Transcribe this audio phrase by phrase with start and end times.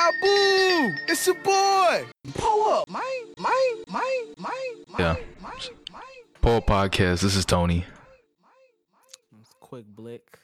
[0.00, 2.06] Abu, it's your boy.
[2.34, 3.02] Pull up, man,
[3.40, 3.52] man,
[3.92, 4.02] man,
[4.38, 5.12] man, Yeah.
[5.42, 5.52] man,
[5.92, 6.00] man.
[6.40, 7.22] Paul Podcast.
[7.22, 7.84] This is Tony.
[9.58, 10.38] Quick blick.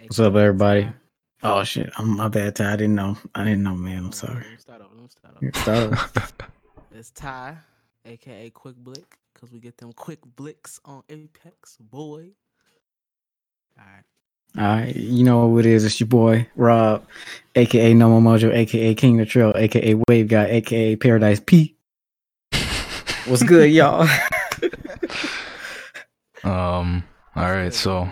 [0.00, 0.88] What's up, everybody?
[1.42, 2.56] Oh shit, I'm my bad.
[2.56, 2.72] Ty.
[2.72, 3.18] I didn't know.
[3.34, 4.06] I didn't know, man.
[4.06, 4.36] I'm sorry.
[4.36, 4.94] Let me start over.
[4.94, 5.96] Let me start over.
[5.96, 6.48] Start over.
[6.94, 7.58] It's Ty,
[8.06, 12.28] aka Quick Blick, because we get them quick blicks on Apex, boy.
[13.78, 14.04] All right.
[14.58, 15.84] All right, you know what it is.
[15.84, 17.06] It's your boy Rob,
[17.54, 21.74] aka No More Mojo, aka King of the Trail, aka Wave Guy, aka Paradise P.
[23.26, 24.06] What's good, y'all?
[26.44, 27.04] Um.
[27.36, 27.72] All right.
[27.72, 28.08] So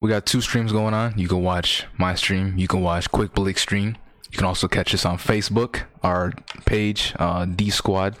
[0.00, 1.14] we got two streams going on.
[1.16, 2.58] You can watch my stream.
[2.58, 3.96] You can watch Quick Blick stream.
[4.30, 6.32] You can also catch us on Facebook, our
[6.66, 8.16] page, uh, D Squad.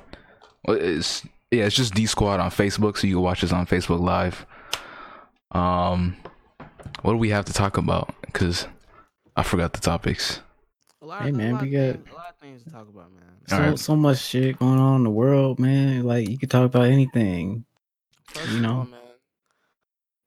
[0.68, 4.00] It's yeah, it's just D Squad on Facebook, so you can watch us on Facebook
[4.00, 4.46] Live.
[5.52, 6.16] Um,
[7.02, 8.14] what do we have to talk about?
[8.22, 8.66] Because
[9.36, 10.40] I forgot the topics.
[11.02, 12.88] A lot, Hey, a man, lot we got- things, a lot of things to talk
[12.88, 13.22] about, man.
[13.46, 13.78] so All right.
[13.78, 16.04] so much shit going on in the world, man.
[16.04, 17.64] Like you could talk about anything.
[18.28, 18.78] First you know.
[18.78, 19.00] all, man,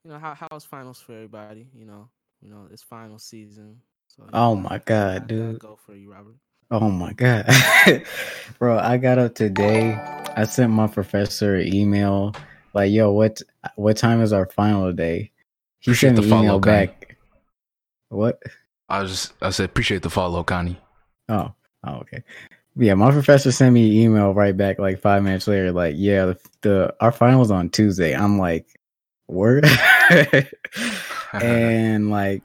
[0.05, 1.67] you know how how's finals for everybody?
[1.75, 2.09] You know,
[2.41, 3.81] you know it's final season.
[4.07, 5.59] So Oh know, my god, I gotta dude.
[5.59, 6.35] Go for you, Robert.
[6.71, 7.47] Oh my god,
[8.59, 8.77] bro!
[8.77, 9.93] I got up today.
[10.35, 12.35] I sent my professor an email
[12.73, 13.41] like, "Yo, what
[13.75, 15.31] what time is our final today?"
[15.80, 17.17] He Appreciate the follow, back.
[18.09, 18.41] What?
[18.89, 20.80] I was I said appreciate the follow, Connie.
[21.30, 21.53] Oh,
[21.86, 22.23] oh, okay.
[22.75, 25.71] Yeah, my professor sent me an email right back like five minutes later.
[25.71, 28.16] Like, yeah, the, the our finals on Tuesday.
[28.16, 28.67] I'm like,
[29.27, 29.66] word,
[31.33, 32.41] and like,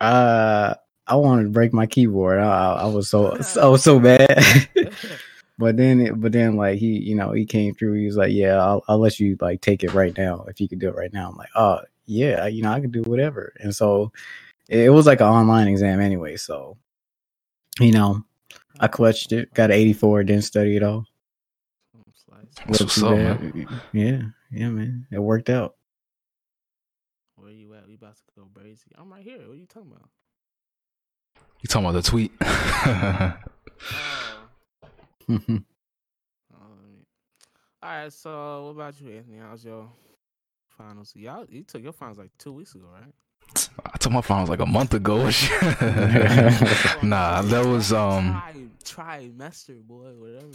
[0.00, 0.74] uh,
[1.06, 2.38] I wanted to break my keyboard.
[2.38, 4.68] I, I was so I was so bad.
[5.58, 7.92] But then, it, but then, like he, you know, he came through.
[7.94, 10.68] He was like, "Yeah, I'll, I'll let you like take it right now if you
[10.68, 13.52] could do it right now." I'm like, "Oh, yeah, you know, I can do whatever."
[13.60, 14.12] And so,
[14.68, 16.36] it, it was like an online exam anyway.
[16.36, 16.76] So,
[17.80, 18.24] you know,
[18.80, 21.06] I clutched it, got an 84, didn't study at all.
[22.14, 22.46] Slice.
[22.66, 23.66] That's what's up, man.
[23.92, 25.76] Yeah, yeah, man, it worked out.
[27.36, 27.88] Where you at?
[27.88, 28.90] We about to go crazy.
[28.96, 29.38] I'm right here.
[29.38, 30.08] What are you talking about?
[31.60, 32.32] You talking about the tweet?
[35.28, 35.38] Oh,
[37.82, 38.12] all right.
[38.12, 39.38] So, what about you, Anthony?
[39.38, 39.88] How's your
[40.76, 41.12] finals?
[41.14, 43.12] Y'all, you took your finals like two weeks ago, right?
[43.94, 45.16] I took my finals like a month ago.
[47.02, 48.42] nah, that was um
[48.84, 50.12] Tri- trimester, boy.
[50.16, 50.48] Whatever.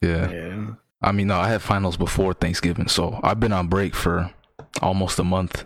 [0.00, 0.30] Yeah.
[0.30, 0.66] yeah,
[1.02, 4.32] I mean, no, I had finals before Thanksgiving, so I've been on break for
[4.82, 5.64] almost a month.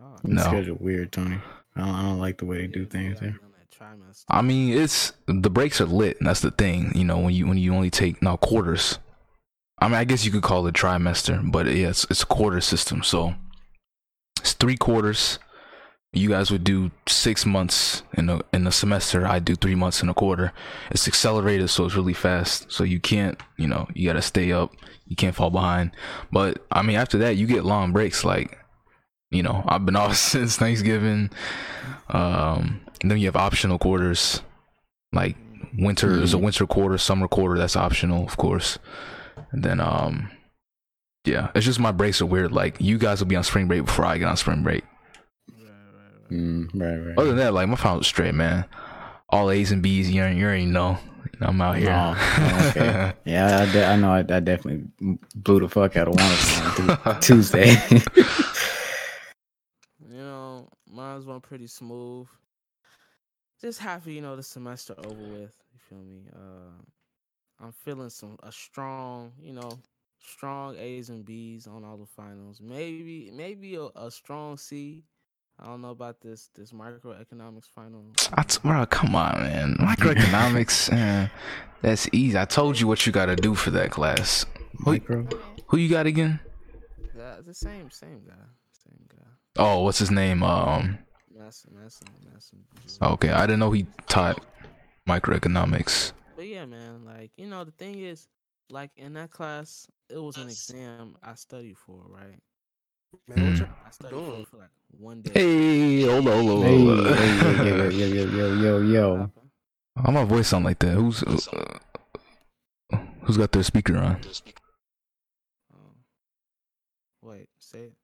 [0.00, 0.42] Oh, Your No.
[0.42, 1.38] schedule weird, Tony.
[1.74, 3.32] I don't, I don't like the way they do things gotta there.
[3.32, 3.42] be on.
[4.30, 6.16] I mean, it's the breaks are lit.
[6.20, 7.18] That's the thing, you know.
[7.18, 8.98] When you when you only take now quarters.
[9.78, 12.60] I mean, I guess you could call it trimester, but yeah, it's it's a quarter
[12.60, 13.02] system.
[13.02, 13.34] So
[14.40, 15.38] it's three quarters.
[16.12, 19.26] You guys would do six months in a in a semester.
[19.26, 20.52] I do three months in a quarter.
[20.90, 22.72] It's accelerated, so it's really fast.
[22.72, 24.72] So you can't, you know, you gotta stay up.
[25.06, 25.90] You can't fall behind.
[26.32, 28.24] But I mean, after that, you get long breaks.
[28.24, 28.58] Like,
[29.30, 31.28] you know, I've been off since Thanksgiving.
[32.08, 34.40] Um, then you have optional quarters,
[35.12, 35.36] like
[35.78, 36.42] winter is a Mhm.
[36.44, 37.58] winter quarter, summer quarter.
[37.58, 38.78] That's optional, of course.
[39.52, 40.30] And then, um,
[41.24, 42.52] yeah, it's just my breaks are weird.
[42.52, 44.84] Like you guys will be on spring break before I get on spring break.
[45.50, 46.30] Right, right, right.
[46.30, 47.18] Mm, right, right.
[47.18, 48.64] Other than that, like my finals was straight, man.
[49.28, 50.10] All A's and B's.
[50.10, 50.98] You already, you already know.
[51.40, 51.90] I'm out here.
[51.90, 53.12] Oh, oh, okay.
[53.24, 54.10] Yeah, I, de- I know.
[54.10, 54.84] I, I definitely
[55.34, 57.76] blew the fuck out of one of them on Tu- Tuesday.
[60.08, 62.26] You know, mine's went pretty smooth.
[63.60, 65.54] Just happy, you know, the semester over with.
[65.72, 66.22] You feel me?
[66.32, 66.82] Uh,
[67.60, 69.78] I'm feeling some a strong, you know,
[70.20, 72.60] strong A's and B's on all the finals.
[72.62, 75.04] Maybe, maybe a, a strong C.
[75.58, 78.12] I don't know about this this microeconomics final.
[78.34, 79.76] I t- bro, come on, man.
[79.80, 81.28] Microeconomics, eh,
[81.80, 82.38] that's easy.
[82.38, 84.44] I told you what you got to do for that class.
[84.84, 85.26] Who, Micro.
[85.68, 86.40] who you got again?
[87.14, 88.34] The, the same, same guy,
[88.84, 89.24] same guy.
[89.56, 90.42] Oh, what's his name?
[90.42, 90.98] Um,
[91.34, 92.58] Masson, Masson, Masson.
[93.00, 94.44] okay, I didn't know he taught
[95.08, 96.12] microeconomics.
[96.36, 98.28] But yeah, man, like you know, the thing is,
[98.70, 102.38] like in that class, it was an exam I studied for, right?
[103.26, 103.60] Man, what Mm.
[103.60, 105.30] y'all I studied for, for like one day.
[105.32, 107.14] Hey, hold on, hold on, Hey, hold on.
[107.14, 109.30] hey, yo, yo, yo, yo, yo, yo, yo.
[110.04, 110.92] How my voice sound like that?
[110.94, 111.78] Who's uh,
[113.22, 114.20] who's got their speaker on?
[115.72, 115.78] Oh.
[117.22, 117.94] Wait, say it.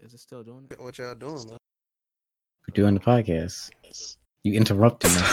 [0.00, 0.78] Is it still doing it?
[0.80, 1.56] What y'all doing, man?
[2.68, 3.70] We're doing the podcast.
[4.44, 5.20] You interrupted me.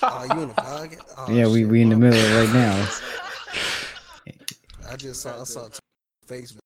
[0.00, 1.00] Oh, you in the podcast?
[1.18, 2.88] Oh, yeah, we shit, we in the my middle right now.
[4.88, 5.78] I just saw I saw t-
[6.28, 6.58] Facebook.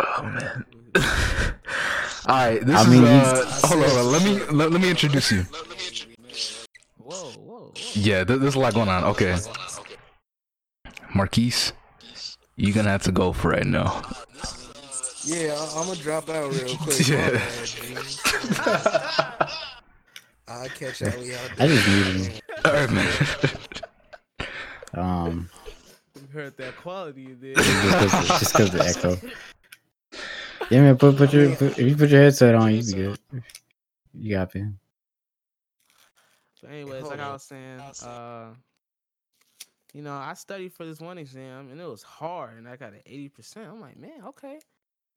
[0.00, 0.64] Oh man.
[2.26, 2.88] All right, this I is.
[2.88, 4.12] mean, uh, hold on, hold on.
[4.12, 5.42] Let me let, let me introduce you.
[6.98, 7.72] Whoa, whoa, whoa.
[7.94, 9.02] Yeah, th- there's a lot going on.
[9.04, 9.36] Okay.
[11.12, 11.72] Marquise,
[12.56, 14.00] you're gonna have to go for right now.
[15.24, 17.08] Yeah, I- I'm gonna drop out real quick.
[17.08, 17.40] Yeah.
[20.46, 20.68] My bad, G.
[20.68, 22.40] I'll catch y'all when I just need him.
[22.66, 23.12] Alright, man.
[24.94, 25.50] Um,
[26.14, 27.54] You heard that quality in there.
[27.54, 29.18] just because the echo.
[30.70, 30.96] Yeah, man.
[30.96, 33.18] Put put your put, if you put your headset on, you be good.
[34.14, 34.66] You got me.
[36.62, 38.46] But anyways, like I was saying, uh,
[39.92, 42.92] you know, I studied for this one exam and it was hard, and I got
[42.94, 43.68] an eighty percent.
[43.70, 44.60] I'm like, man, okay.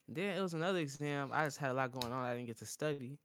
[0.10, 1.30] Then it was another exam.
[1.32, 2.26] I just had a lot going on.
[2.26, 3.18] I didn't get to study,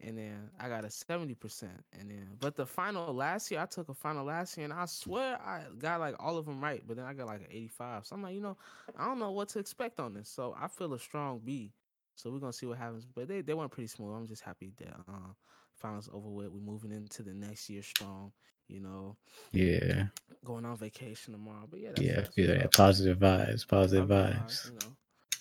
[0.00, 1.84] and then I got a seventy percent.
[1.98, 4.86] And then, but the final last year, I took a final last year, and I
[4.86, 6.82] swear I got like all of them right.
[6.86, 8.06] But then I got like an eighty-five.
[8.06, 8.56] So I'm like, you know,
[8.98, 10.28] I don't know what to expect on this.
[10.28, 11.72] So I feel a strong B.
[12.14, 13.06] So we're gonna see what happens.
[13.06, 14.14] But they, they went pretty smooth.
[14.14, 15.32] I'm just happy that uh,
[15.74, 16.48] finals over with.
[16.48, 18.32] We're moving into the next year strong.
[18.68, 19.16] You know,
[19.52, 20.06] Yeah,
[20.44, 21.68] going on vacation tomorrow.
[21.70, 22.66] But yeah, that's, yeah, that's yeah.
[22.72, 23.66] Positive vibes.
[23.66, 24.66] Positive Positive vibes.
[24.66, 24.96] You know,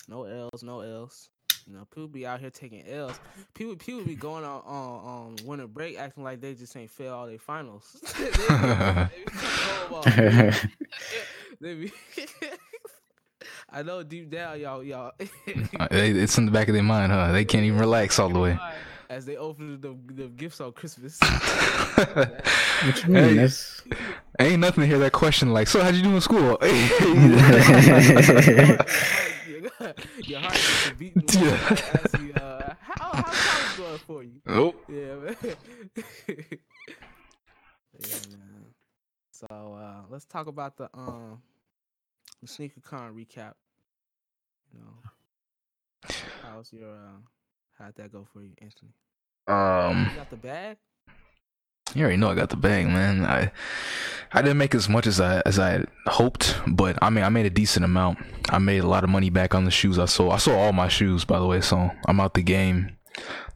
[0.08, 1.30] no L's, no L's.
[1.68, 3.20] You know, people be out here taking L's.
[3.56, 7.14] People, people be going on on, on winter break acting like they just ain't fail
[7.14, 7.98] all their finals.
[8.20, 10.54] they, be, they be coming home all weak.
[11.60, 11.92] They be-
[13.72, 15.12] I know deep down, y'all, y'all.
[15.80, 17.32] Uh, It's in the back of their mind, huh?
[17.32, 18.60] They can't even relax all the way.
[19.10, 21.20] As they open the, the gifts on Christmas.
[21.20, 23.38] What you mean?
[23.38, 23.50] Hey.
[24.40, 26.58] Ain't nothing to hear that question like, so how'd you do in school?
[30.26, 31.24] Your heart gets a beating.
[31.34, 31.78] Yeah.
[32.04, 34.42] As you, uh, how, how's college going for you?
[34.48, 35.36] oh, Yeah, man.
[38.00, 38.66] yeah, man.
[39.32, 41.42] So uh, let's talk about the um
[42.42, 43.54] the sneaker con recap.
[44.74, 46.10] You know,
[46.42, 47.20] how's your uh,
[47.78, 48.94] how'd that go for you, Anthony?
[49.48, 50.78] um, You got the bag?
[51.94, 53.26] You already know I got the bag, man.
[53.26, 53.52] I
[54.32, 57.46] I didn't make as much as I as I hoped, but I mean I made
[57.46, 58.20] a decent amount.
[58.50, 60.34] I made a lot of money back on the shoes I sold.
[60.34, 62.98] I sold all my shoes, by the way, so I'm out the game.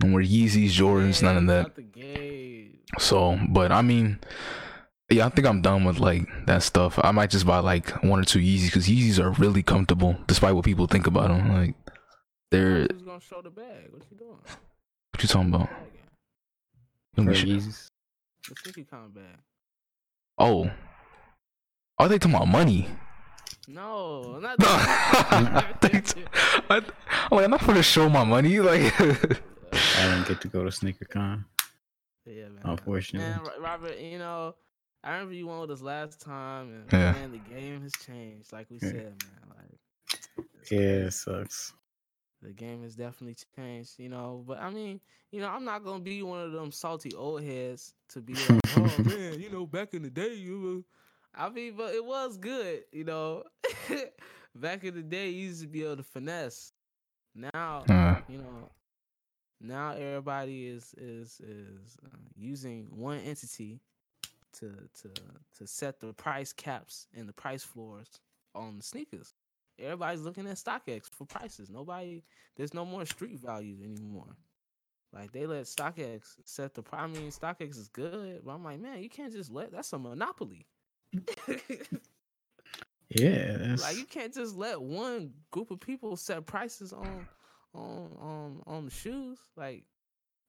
[0.02, 1.66] No more Yeezys, Jordans, none of that.
[1.66, 2.80] Out the game.
[2.98, 4.20] So, but I mean,
[5.10, 6.98] yeah, I think I'm done with like that stuff.
[7.04, 10.56] I might just buy like one or two Yeezys because Yeezys are really comfortable, despite
[10.56, 11.54] what people think about them.
[11.54, 11.76] Like,
[12.52, 13.90] they're Who's gonna show the bag?
[13.92, 14.38] What you doing?
[15.12, 15.68] what you talking about?
[15.68, 15.78] Bag
[17.18, 17.26] in.
[17.26, 17.88] Let for me sh- Yeezys.
[18.48, 19.40] The sneaker con bag.
[20.38, 20.70] Oh,
[21.98, 22.88] are they talking about money?
[23.68, 25.74] No, not No, that.
[25.82, 26.18] I think so.
[26.70, 26.84] I, I'm
[27.32, 28.60] like, I'm not for to show my money.
[28.60, 29.10] Like, I
[30.08, 31.46] didn't get to go to SneakerCon,
[32.26, 32.62] yeah, man.
[32.64, 33.30] unfortunately.
[33.30, 34.56] Man, Robert, you know,
[35.04, 37.12] I remember you went with us last time, and Yeah.
[37.12, 38.52] man, the game has changed.
[38.52, 38.90] Like we Yeah.
[38.92, 39.80] said, man, like
[40.72, 41.74] Yeah, it sucks.
[42.42, 43.94] The game has definitely changed.
[43.98, 45.00] You know, but I mean,
[45.32, 48.60] you know, I'm not gonna be one of them salty old heads to be like,
[48.78, 50.60] oh man, you know, back in the day, you.
[50.62, 50.82] Were...
[51.42, 53.44] I mean, but it was good, you know.
[54.56, 56.74] back in the day, you used to be able to finesse.
[57.36, 58.70] Now, uh, you know
[59.62, 63.80] now everybody is is is uh, using one entity
[64.54, 65.10] to to
[65.58, 68.20] to set the price caps and the price floors
[68.56, 69.34] on the sneakers
[69.82, 72.24] everybody's looking at stockx for prices nobody
[72.56, 74.36] there's no more street value anymore
[75.14, 78.80] like they let stockx set the price i mean stockx is good but i'm like
[78.80, 80.68] man you can't just let that's a monopoly
[83.10, 87.28] Yeah, that's like you can't just let one group of people set prices on
[87.74, 89.40] on on on the shoes.
[89.56, 89.86] Like,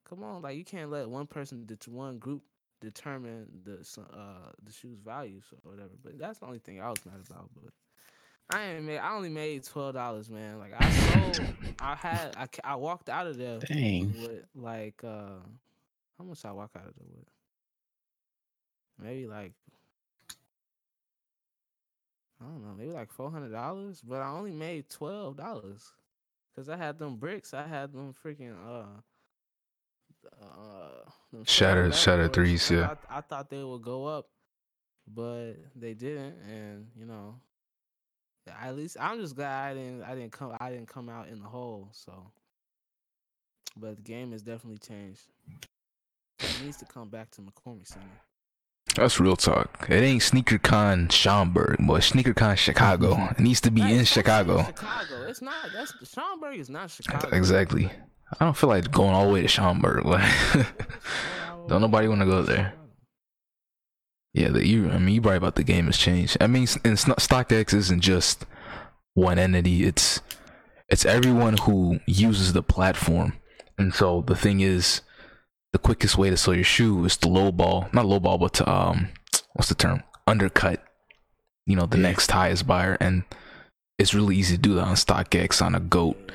[0.05, 2.43] come on, like you can't let one person det- one group
[2.81, 3.77] determine the
[4.13, 5.93] uh the shoes values or whatever.
[6.01, 7.49] But that's the only thing I was mad about.
[7.55, 7.73] But
[8.49, 8.97] I ain't made.
[8.97, 10.59] I only made twelve dollars, man.
[10.59, 11.53] Like I sold.
[11.79, 12.35] I had.
[12.37, 14.13] I I walked out of there dang.
[14.21, 15.39] with like uh
[16.17, 17.25] how much I walk out of there with?
[19.01, 19.53] Maybe like
[22.41, 25.91] I don't know, maybe like four hundred dollars, but I only made twelve dollars
[26.53, 27.53] because I had them bricks.
[27.53, 28.85] I had them freaking uh.
[30.39, 32.87] Uh, them Shattered- shattered threes, yeah.
[32.89, 34.27] thought- I thought they would go up,
[35.07, 37.39] but they didn't, and you know,
[38.47, 40.03] at least I'm just glad I didn't.
[40.03, 40.55] I didn't come.
[40.59, 41.89] I didn't come out in the hole.
[41.91, 42.31] So,
[43.77, 45.21] but the game has definitely changed.
[46.39, 48.05] It needs to come back to McCormick Center.
[48.95, 49.85] that's real talk.
[49.89, 53.27] It ain't SneakerCon Schaumburg, but SneakerCon Chicago.
[53.31, 54.63] It needs to be Hey, in Chicago.
[54.65, 55.27] Chicago.
[55.27, 55.53] It's not.
[55.73, 57.29] That's Schaumburg is not Chicago.
[57.35, 57.91] Exactly.
[58.39, 60.05] I don't feel like going all the way to Schaumburg.
[60.05, 60.31] Like,
[61.67, 62.73] don't nobody want to go there.
[64.33, 64.89] Yeah, the you.
[64.89, 66.37] I mean, you're right about the game has changed.
[66.39, 68.45] I mean, and StockX isn't just
[69.13, 69.83] one entity.
[69.83, 70.21] It's
[70.89, 73.33] it's everyone who uses the platform.
[73.77, 75.01] And so the thing is,
[75.73, 79.09] the quickest way to sell your shoe is to lowball, not lowball, but to um
[79.53, 80.81] what's the term undercut
[81.65, 82.03] you know the Yeah.
[82.03, 83.23] next highest buyer and
[83.97, 86.31] it's really easy to do that on StockX on a goat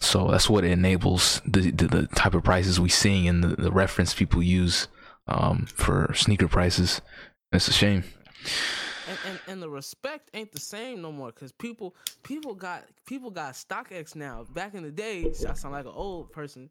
[0.00, 3.48] so that's what it enables the the, the type of prices we seeing and the,
[3.60, 4.88] the reference people use
[5.28, 7.00] um, for sneaker prices
[7.52, 8.04] it's a shame
[9.08, 13.30] and, and and the respect ain't the same no more because people people got people
[13.30, 14.44] got StockX now.
[14.54, 16.70] Back in the day, I sound like an old person.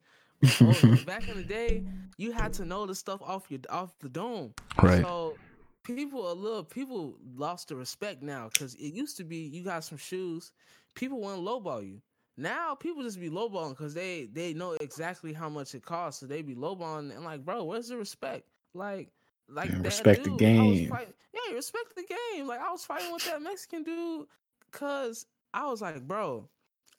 [0.62, 1.84] old- back in the day,
[2.18, 4.54] you had to know the stuff off your off the dome.
[4.82, 5.38] right So
[5.84, 9.84] people a little people lost the respect now because it used to be you got
[9.84, 10.52] some shoes,
[10.94, 12.02] people wouldn't lowball you.
[12.38, 16.26] Now people just be lowballing because they they know exactly how much it costs, so
[16.26, 18.46] they be lowballing and like, bro, where's the respect?
[18.74, 19.08] Like,
[19.50, 20.90] like respect the dude, was game.
[20.90, 22.48] fighting- yeah, respect the game.
[22.48, 24.28] Like I was fighting with that Mexican dude
[24.72, 26.50] because I was like, bro,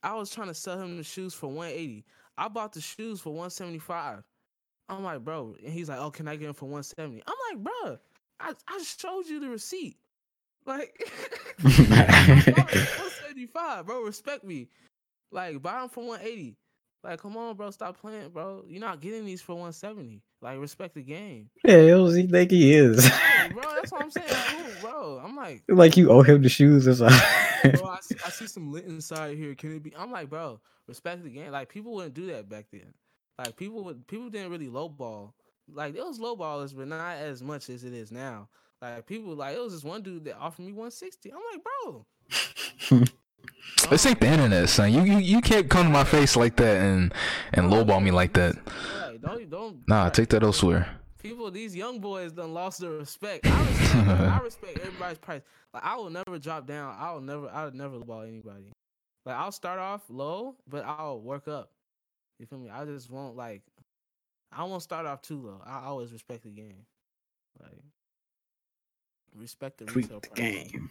[0.02, 2.04] I was trying to sell him the shoes for 180.
[2.38, 4.22] I bought the shoes for 175.
[4.88, 7.22] I'm like, bro, and he's like, oh, can I get them for 170?
[7.26, 7.98] I'm like, bro,
[8.38, 9.96] I, I showed you the receipt.
[10.64, 11.08] Like, it
[11.58, 14.02] for 175, bro.
[14.02, 14.68] Respect me.
[15.32, 16.56] Like, buy them for 180.
[17.02, 18.64] Like, come on, bro, stop playing, bro.
[18.68, 20.22] You're not getting these for 170.
[20.42, 21.50] Like, respect the game.
[21.64, 23.10] yeah, it was, he think he is.
[23.52, 24.28] Bro, that's what I'm saying.
[24.28, 27.80] Like, bro, I'm like, like you owe him the shoes or something.
[27.80, 29.54] bro, I see, I see some lit inside here.
[29.54, 29.94] Can it be?
[29.96, 31.50] I'm like, bro, respect the game.
[31.50, 32.92] Like people wouldn't do that back then.
[33.38, 35.32] Like people would, people didn't really lowball.
[35.72, 38.48] Like it was lowballers, but not as much as it is now.
[38.80, 41.32] Like people, like it was this one dude that offered me 160.
[41.32, 42.06] I'm like, bro,
[43.90, 46.76] this ain't the internet son you, you you can't come to my face like that
[46.82, 47.12] and
[47.52, 48.56] and lowball me like that
[49.02, 49.88] Like, don't don't.
[49.88, 50.88] nah like, take that elsewhere
[51.18, 53.44] People, these young boys done lost their respect.
[53.46, 55.42] I respect, I respect everybody's price.
[55.74, 56.94] Like I will never drop down.
[56.96, 57.48] I will never.
[57.48, 58.70] I would never lowball anybody.
[59.24, 61.72] Like I'll start off low, but I'll work up.
[62.38, 62.70] You feel me?
[62.70, 63.62] I just won't like.
[64.52, 65.60] I won't start off too low.
[65.66, 66.86] I always respect the game.
[67.60, 67.82] Like
[69.34, 70.38] respect the Tweak retail the price.
[70.70, 70.88] game.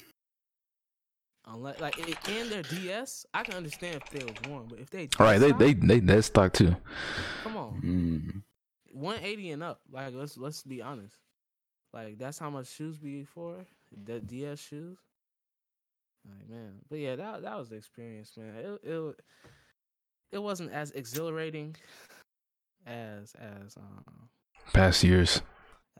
[1.47, 4.89] Unless like i- in their DS, I can understand if they was worn, but if
[4.89, 6.75] they all right they they they that's stock too
[7.43, 7.81] come on.
[7.83, 8.41] Mm.
[8.93, 9.81] 180 and up.
[9.91, 11.15] Like let's let's be honest.
[11.93, 13.65] Like that's how much shoes be for
[14.05, 14.97] the DS shoes.
[16.27, 18.55] Like man, but yeah, that that was the experience, man.
[18.55, 19.15] It it
[20.31, 21.75] it wasn't as exhilarating
[22.87, 24.29] as as um
[24.73, 25.41] past years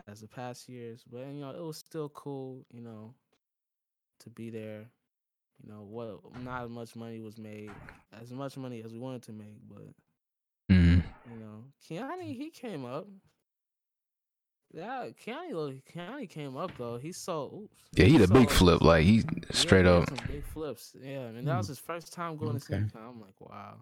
[0.07, 3.13] as the past years, but you know it was still cool, you know,
[4.21, 4.85] to be there.
[5.63, 6.41] You know what?
[6.43, 7.71] Not as much money was made,
[8.21, 9.87] as much money as we wanted to make, but
[10.71, 11.01] mm.
[11.31, 13.07] you know, Keanu he came up.
[14.73, 16.97] Yeah, Keanu, look- Keanu came up though.
[16.97, 17.53] He sold.
[17.53, 20.43] Oops, yeah he the big flip like he yeah, straight he up had some big
[20.45, 20.93] flips.
[21.01, 22.83] Yeah, and that was his first time going to Okay.
[22.83, 22.99] sneaker.
[23.07, 23.77] I'm like, wow.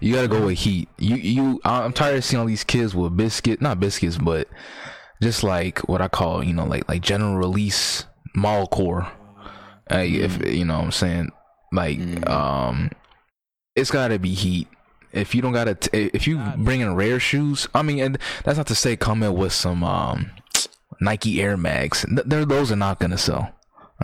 [0.00, 0.88] You gotta go with heat.
[0.98, 1.60] You you.
[1.64, 4.48] I- I'm tired of seeing all these kids with biscuit, not biscuits, but
[5.22, 8.04] just like what I call, you know, like like general release
[8.34, 9.10] mall core.
[9.90, 11.30] Uh, If you know what I'm saying,
[11.72, 12.28] like Mm.
[12.28, 12.90] um,
[13.76, 14.68] it's gotta be heat.
[15.12, 18.56] If you don't gotta, t- if you bring in rare shoes, I mean, and that's
[18.58, 20.30] not to say come in with some um
[21.00, 22.04] Nike Air Mags.
[22.04, 23.52] Th- They're, those are not gonna sell.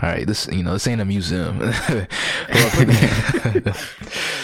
[0.01, 1.59] All right, this you know this ain't a museum.
[2.51, 2.89] Like,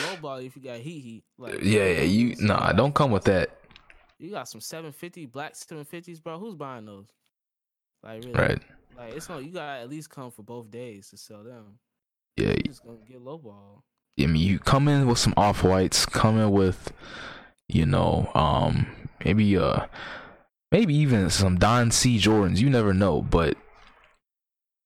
[0.05, 1.25] lowball if you got heat heat.
[1.39, 3.51] Like, yeah, yeah, you nah, don't come with that.
[4.19, 6.39] You got some 750 black 750s, bro.
[6.39, 7.07] Who's buying those?
[8.03, 8.33] Like really?
[8.33, 8.63] Right.
[8.97, 9.39] Like it's no.
[9.39, 11.79] You gotta at least come for both days to sell them.
[12.37, 13.83] Yeah, You just gonna get lowball.
[14.19, 16.93] I mean, you come in with some off whites, come in with,
[17.69, 18.87] you know, um,
[19.25, 19.87] maybe uh,
[20.73, 22.59] maybe even some Don C Jordans.
[22.59, 23.57] You never know, but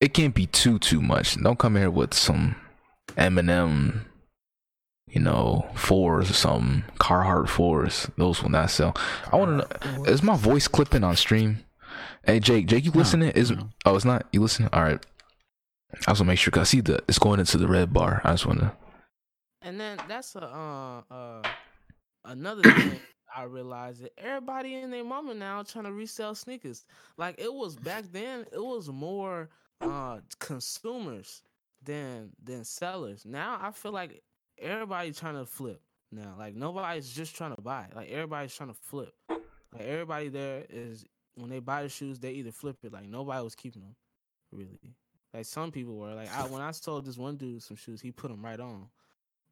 [0.01, 1.41] it can't be too too much.
[1.41, 2.57] Don't come here with some
[3.17, 4.01] Eminem,
[5.09, 8.11] you know, fours or some Carhartt fours.
[8.17, 8.97] Those will not sell.
[9.33, 11.65] I want to is my voice clipping on stream?
[12.25, 13.31] Hey Jake, Jake, you No, listening?
[13.33, 13.71] Is no.
[13.87, 14.27] oh, it's not.
[14.33, 14.71] You listening?
[14.73, 15.05] All right.
[16.07, 18.21] I also make sure cause I see the it's going into the red bar.
[18.25, 18.73] I just want to.
[19.63, 21.43] And then that's a uh uh
[22.25, 23.01] another thing
[23.37, 26.85] I realized that everybody and their mama now trying to resell sneakers.
[27.17, 31.43] Like it was back then, it was more uh consumers
[31.83, 33.25] than than sellers.
[33.27, 34.23] Now I feel like
[34.59, 35.81] everybody trying to flip
[36.13, 36.35] now.
[36.39, 37.87] Like nobody's just trying to buy.
[37.95, 39.15] Like everybody's trying to flip.
[39.29, 41.05] Like everybody there is
[41.41, 42.93] when they buy the shoes, they either flip it.
[42.93, 43.95] Like nobody was keeping them,
[44.53, 44.79] really.
[45.35, 46.15] Like some people were.
[46.15, 48.89] Like I when I sold this one dude some shoes, he put them right on.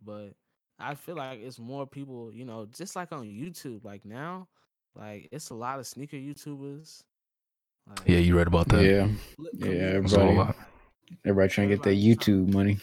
[0.04, 0.34] But
[0.78, 3.84] I feel like it's more people, you know, just like on YouTube.
[3.84, 4.48] Like now,
[4.94, 7.02] like it's a lot of sneaker YouTubers.
[7.88, 8.82] Like, Yeah, you read about that.
[8.84, 9.08] Yeah,
[9.54, 10.04] yeah, communities.
[10.04, 10.56] It's all everybody, about-
[11.24, 12.78] everybody trying to get that Everybody's trying- YouTube money.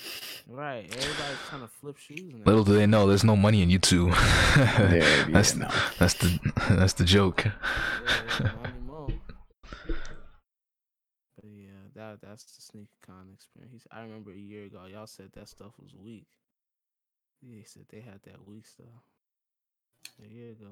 [0.47, 0.85] Right.
[0.85, 2.33] Everybody's trying to flip shoes.
[2.33, 2.43] Now.
[2.45, 4.09] Little do they know, there's no money in YouTube.
[4.57, 5.69] Yeah, that's no.
[5.99, 6.39] that's the
[6.71, 7.45] that's the joke.
[7.45, 7.51] Yeah,
[8.39, 9.07] yeah, not anymore.
[12.11, 13.71] That that's the sneaker con experience.
[13.73, 16.27] He's, I remember a year ago, y'all said that stuff was weak.
[17.43, 18.87] They said they had that weak stuff
[20.23, 20.71] a year ago.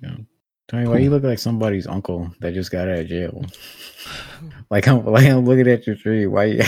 [0.00, 0.16] Yeah.
[0.68, 3.42] Tony, why you look like somebody's uncle that just got out of jail?
[4.70, 6.26] like I'm like I'm looking at your tree.
[6.26, 6.62] Why you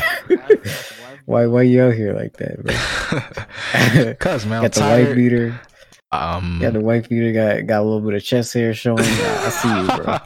[1.27, 4.15] why why you out here like that, bro?
[4.21, 5.09] Cause man, got the tired.
[5.09, 5.61] white beater.
[6.13, 7.33] Um, Got the white beater.
[7.33, 8.99] Got got a little bit of chest hair showing.
[9.01, 10.19] I, I see you, bro.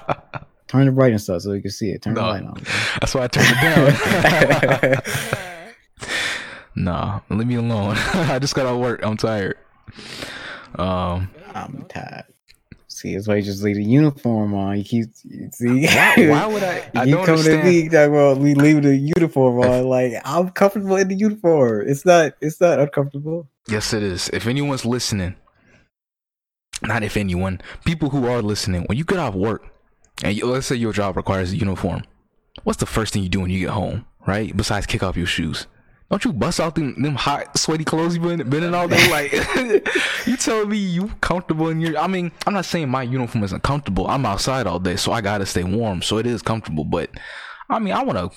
[0.68, 2.02] Turn the brightness up so you can see it.
[2.02, 2.22] Turn No.
[2.22, 2.54] the light on.
[3.00, 5.02] That's why I turned it down.
[6.76, 7.96] nah, leave me alone.
[7.96, 9.00] I just got out of work.
[9.04, 9.58] I'm tired.
[10.76, 12.24] Um, I'm tired.
[12.88, 14.78] See, that's why you just leave the uniform on.
[14.78, 15.86] You keep you see.
[15.86, 16.90] why, why would I?
[16.94, 17.68] I you don't come to understand.
[17.68, 19.84] me talking about we leave the uniform on.
[19.88, 21.88] Like I'm comfortable in the uniform.
[21.88, 22.34] It's not.
[22.40, 23.48] It's not uncomfortable.
[23.68, 24.28] Yes, it is.
[24.32, 25.34] If anyone's listening,
[26.82, 29.64] not if anyone, people who are listening, when you get off work,
[30.22, 32.04] and you, let's say your job requires a uniform,
[32.62, 34.56] what's the first thing you do when you get home, right?
[34.56, 35.66] Besides kick off your shoes.
[36.10, 39.10] Don't you bust out them, them hot, sweaty clothes you been, been in all day?
[39.10, 39.32] Like,
[40.26, 41.98] you tell me you comfortable in your?
[41.98, 44.06] I mean, I'm not saying my uniform isn't comfortable.
[44.06, 46.02] I'm outside all day, so I gotta stay warm.
[46.02, 47.10] So it is comfortable, but
[47.68, 48.30] I mean, I wanna.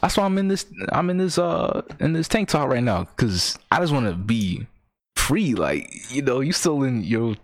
[0.00, 0.66] That's why I'm in this.
[0.92, 1.38] I'm in this.
[1.38, 4.66] Uh, in this tank top right now because I just want to be
[5.14, 5.54] free.
[5.54, 7.36] Like, you know, you still in your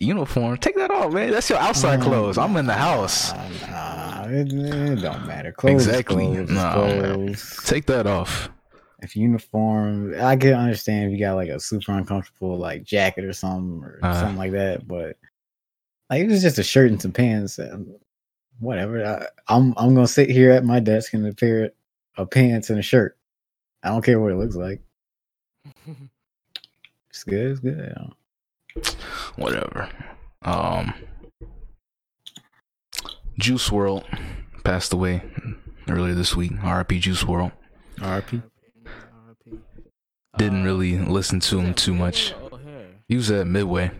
[0.00, 0.56] uniform.
[0.58, 1.30] Take that off, man.
[1.30, 2.04] That's your outside Mm.
[2.04, 2.38] clothes.
[2.38, 3.32] I'm in the house.
[3.32, 5.52] Nah, nah, it, it don't matter.
[5.52, 6.26] Clothes Exactly.
[6.26, 7.60] clothes Nah, clothes.
[7.64, 8.50] Take that off.
[9.00, 13.32] If uniform, I can understand if you got like a super uncomfortable like jacket or
[13.32, 14.14] something or Uh.
[14.20, 15.16] something like that, but
[16.08, 17.58] like it was just a shirt and some pants.
[17.58, 17.94] And
[18.60, 19.04] whatever.
[19.04, 21.72] I, I'm I'm gonna sit here at my desk in a pair
[22.16, 23.16] of pants and a shirt.
[23.82, 24.80] I don't care what it looks like.
[27.10, 27.50] It's good.
[27.50, 27.94] It's good.
[29.36, 29.88] Whatever.
[30.42, 30.94] Um,
[33.38, 34.04] Juice WRLD
[34.64, 35.22] passed away
[35.88, 36.52] earlier this week.
[36.62, 36.98] R.I.P.
[36.98, 37.52] Juice WRLD.
[37.98, 38.42] RP.
[38.84, 39.60] RIP.
[40.36, 42.34] Didn't really listen to him too much.
[43.08, 43.90] He was at Midway,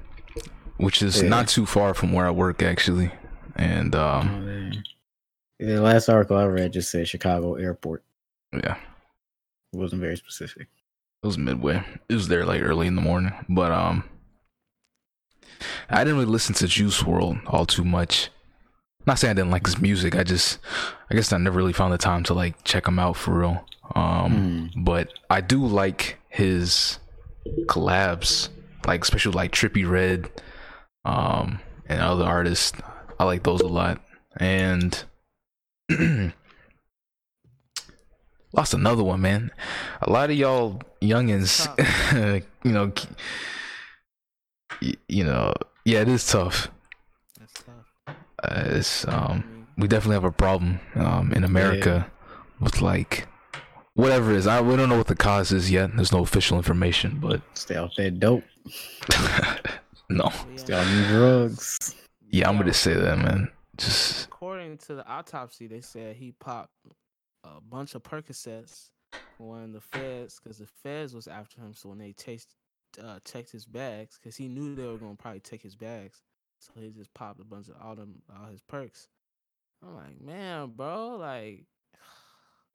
[0.79, 1.29] which is Yeah.
[1.29, 3.11] not too far from where I work actually.
[3.57, 4.79] And um, Oh.
[5.59, 8.03] The last article I read just said Chicago Airport.
[8.53, 8.77] yeah,
[9.73, 10.63] It wasn't very specific.
[11.23, 11.85] It was midway.
[12.09, 13.33] It was there like early in the morning.
[13.49, 14.03] But um
[15.93, 18.31] I didn't really listen to Juice WRLD all too much.
[19.07, 20.15] Not saying I didn't like his music.
[20.17, 20.59] I just
[21.11, 23.67] I guess I never really found the time to like check him out for real.
[23.95, 24.33] Um
[24.75, 24.85] Mm.
[24.85, 26.99] but I do like his
[27.67, 28.49] collabs,
[28.87, 30.31] like especially like Trippie Redd
[31.05, 32.73] um and other artists.
[33.19, 34.01] I like those a lot.
[34.39, 35.03] And
[38.53, 39.51] lost another one, man.
[40.01, 41.67] A lot of y'all youngins,
[42.65, 42.93] you know,
[45.09, 45.53] you know,
[45.85, 46.71] yeah, it is tough.
[47.39, 48.17] That's tough.
[48.43, 52.11] Uh, it's um, we definitely have a problem um in America
[52.61, 53.27] with like
[53.95, 54.47] whatever it is.
[54.47, 55.95] I we don't know what the cause is yet.
[55.95, 58.45] There's no official information, but Stay off that dope.
[60.11, 60.31] no.
[60.57, 61.95] Stay have- off new drugs.
[62.31, 63.51] Yeah, I'm gonna say that, man.
[63.77, 66.73] Just According to the autopsy, they said he popped
[67.45, 68.91] a bunch of Percocets
[69.39, 71.75] when the feds, because the feds was after him.
[71.75, 72.55] So when they chased,
[73.03, 76.23] uh, checked his bags, because he knew they were gonna probably take his bags,
[76.59, 79.09] so he just popped a bunch of all them all his perks.
[79.83, 81.65] I'm like, man, bro, like.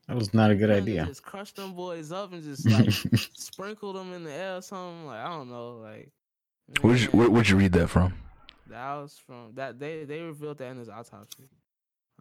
[0.07, 1.05] That was not a good idea.
[1.05, 2.91] Just crush them boys up and just like
[3.33, 5.05] sprinkle them in the air or something.
[5.05, 6.11] Like I don't know, like.
[6.81, 8.13] where'd you, where, where'd you read that from?
[8.67, 11.49] That was from that they they revealed that in his autopsy.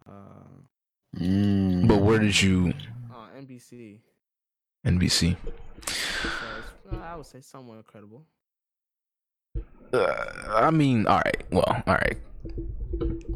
[0.07, 0.65] Uh,
[1.15, 1.87] Mm.
[1.87, 2.73] But where did you
[3.13, 3.99] on NBC.
[4.85, 5.35] NBC?
[6.39, 8.25] So it's, I would say somewhat credible.
[9.93, 10.15] Uh,
[10.49, 11.43] I mean, all right.
[11.51, 12.17] Well, all right.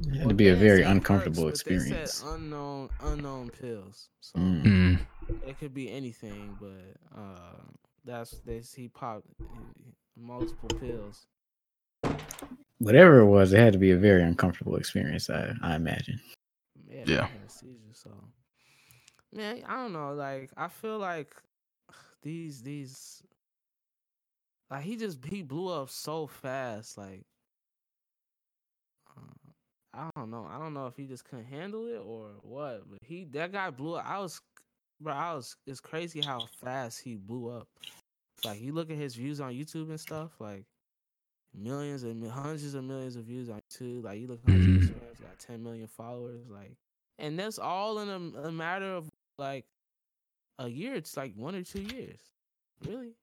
[0.03, 2.23] It had Well, to be a very said perks, uncomfortable but they said experience.
[2.25, 4.09] unknown unknown pills.
[4.21, 4.63] So Mm.
[4.63, 4.99] Mm.
[5.47, 7.61] it could be anything, but uh,
[8.05, 9.27] that's they he popped
[10.17, 11.25] multiple pills.
[12.79, 15.29] Whatever it was, it had to be a very uncomfortable experience.
[15.29, 16.19] I, I imagine.
[16.89, 17.03] Yeah.
[17.05, 17.27] Yeah.
[17.27, 18.09] he had a seizure, so
[19.33, 20.13] man, I don't know.
[20.13, 21.35] Like I feel like
[22.21, 23.23] these these
[24.69, 26.97] like he just he blew up so fast.
[26.97, 27.21] Like
[29.17, 29.51] uh,
[29.93, 30.47] I don't know.
[30.49, 32.83] I don't know if he just couldn't handle it or what.
[32.89, 34.05] But he that guy blew up.
[34.07, 34.41] I was
[34.99, 35.13] bro.
[35.13, 35.55] I was.
[35.67, 37.67] It's crazy how fast he blew up.
[38.45, 40.31] Like you look at his views on YouTube and stuff.
[40.39, 40.63] Like
[41.53, 44.05] millions and hundreds of millions of views on YouTube.
[44.05, 44.65] Like you look on his.
[44.65, 46.47] Instagram, he's got 10 million followers.
[46.49, 46.71] Like,
[47.19, 49.65] and that's all in a, a matter of like
[50.65, 50.93] a year.
[50.95, 52.19] It's like one or two years.
[52.87, 53.13] Really?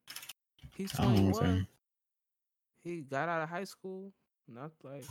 [0.76, 1.44] He's Oh, 21.
[1.44, 1.66] okay.
[2.82, 4.12] He got out of high school.
[4.46, 5.04] Not like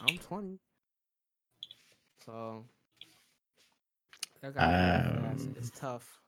[0.00, 0.58] I'm 20.
[2.24, 2.64] So
[4.40, 6.20] That guy um, it's tough.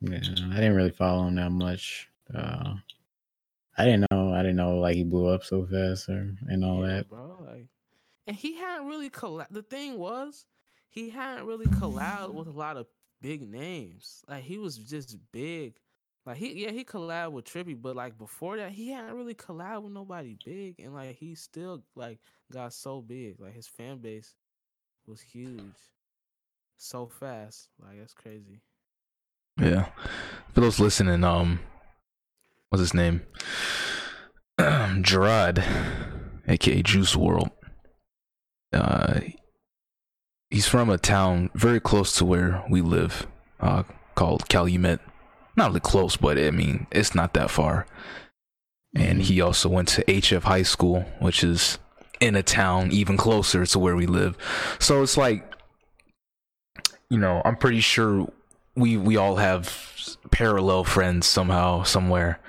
[0.00, 2.08] Yeah, I didn't really follow him that much.
[2.34, 2.74] Uh,
[3.78, 4.32] I didn't know.
[4.34, 7.08] I didn't know like he blew up so fast or and all yeah, that.
[7.08, 7.66] Bro, like,
[8.26, 9.46] and he hadn't really collab.
[9.50, 10.44] The thing was,
[10.88, 12.86] he hadn't really collabed with a lot of
[13.26, 14.24] big names.
[14.28, 15.74] Like he was just big.
[16.24, 19.82] Like he yeah he collabed with Trippie, but like before that he hadn't really collabed
[19.82, 22.20] with nobody big, and like he still like
[22.52, 23.40] got so big.
[23.40, 24.32] Like his fan base
[25.08, 25.74] was huge,
[26.76, 27.68] so fast.
[27.82, 28.60] Like that's crazy.
[29.60, 29.86] Yeah,
[30.52, 31.58] for those listening, um,
[32.68, 33.22] what's his name?
[35.00, 35.64] Gerard,
[36.46, 37.50] aka Juice WRLD.
[38.72, 39.20] Uh,
[40.56, 43.26] he's from a town very close to where we live,
[43.60, 43.82] uh,
[44.14, 45.00] called Calumet.
[45.54, 47.86] Not really close, but I mean, it's not that far.
[48.94, 51.78] And he also went to HF High School, which is
[52.20, 54.38] in a town even closer to where we live.
[54.78, 55.44] So it's like,
[57.10, 58.26] you know, I'm pretty sure
[58.74, 62.40] we we all have parallel friends somehow somewhere,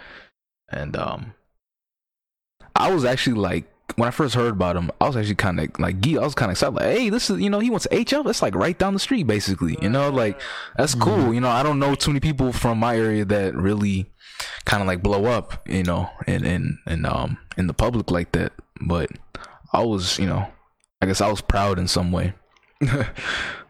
[0.70, 1.34] and um,
[2.74, 5.80] I was actually like when I first heard about him, I was actually kind of
[5.80, 6.76] like, I was kind of excited.
[6.76, 8.30] Like, hey, this is, you know, he wants HF.
[8.30, 9.78] It's like right down the street, basically.
[9.82, 10.40] You know, like
[10.76, 11.04] that's mm-hmm.
[11.04, 11.34] cool.
[11.34, 14.12] You know, I don't know too many people from my area that really
[14.66, 18.34] kind of like blow up, you know, and and and um in the public like
[18.34, 18.52] that.
[18.86, 19.10] But
[19.74, 20.48] I was, you know,
[21.02, 22.34] I guess I was proud in some way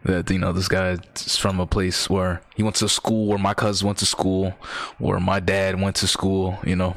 [0.04, 3.38] that you know this guy is from a place where he went to school, where
[3.38, 4.54] my cousins went to school,
[4.98, 6.58] where my dad went to school.
[6.64, 6.96] You know,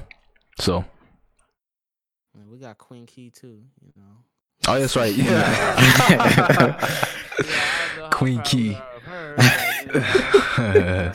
[0.59, 0.85] so
[2.61, 4.23] got Queen Key too, you know.
[4.67, 5.13] Oh, that's right.
[5.13, 6.09] Yeah.
[6.09, 8.77] yeah Queen Key.
[9.05, 9.35] Her,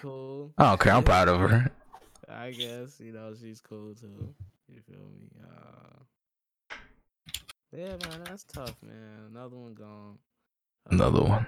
[0.00, 0.52] cool.
[0.56, 0.94] I don't care.
[0.94, 1.70] I'm proud of her.
[2.28, 4.34] I guess you know she's cool too.
[4.68, 5.28] You feel me?
[5.42, 6.74] Uh,
[7.76, 9.26] yeah, man, that's tough, man.
[9.30, 10.18] Another one gone.
[10.90, 11.46] Another one.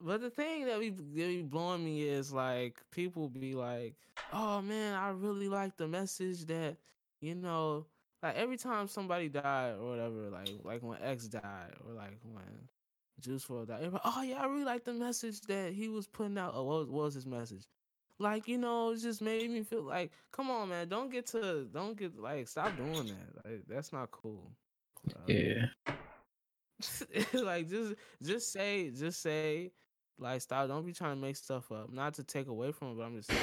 [0.00, 3.94] But the thing that be, that be blowing me is like people be like,
[4.32, 6.76] "Oh man, I really like the message that
[7.20, 7.86] you know
[8.22, 12.68] like every time somebody died or whatever, like like when X died or like when
[13.20, 16.38] Juice WRLD died, like, oh yeah, I really like the message that he was putting
[16.38, 16.52] out.
[16.54, 17.64] Oh, what was, what was his message?
[18.18, 21.66] Like you know, it just made me feel like, come on, man, don't get to,
[21.72, 23.44] don't get like, stop doing that.
[23.44, 24.52] Like that's not cool.
[25.08, 25.66] Uh, yeah.
[27.34, 29.70] like just just say just say
[30.20, 30.68] like stop.
[30.68, 31.92] Don't be trying to make stuff up.
[31.92, 33.40] Not to take away from it, but I'm just saying.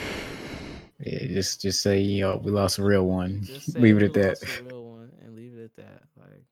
[1.00, 3.48] Yeah, just just say you know we lost a real one.
[3.76, 4.62] leave it at that.
[4.70, 6.04] real one and leave it at that.
[6.18, 6.44] Like,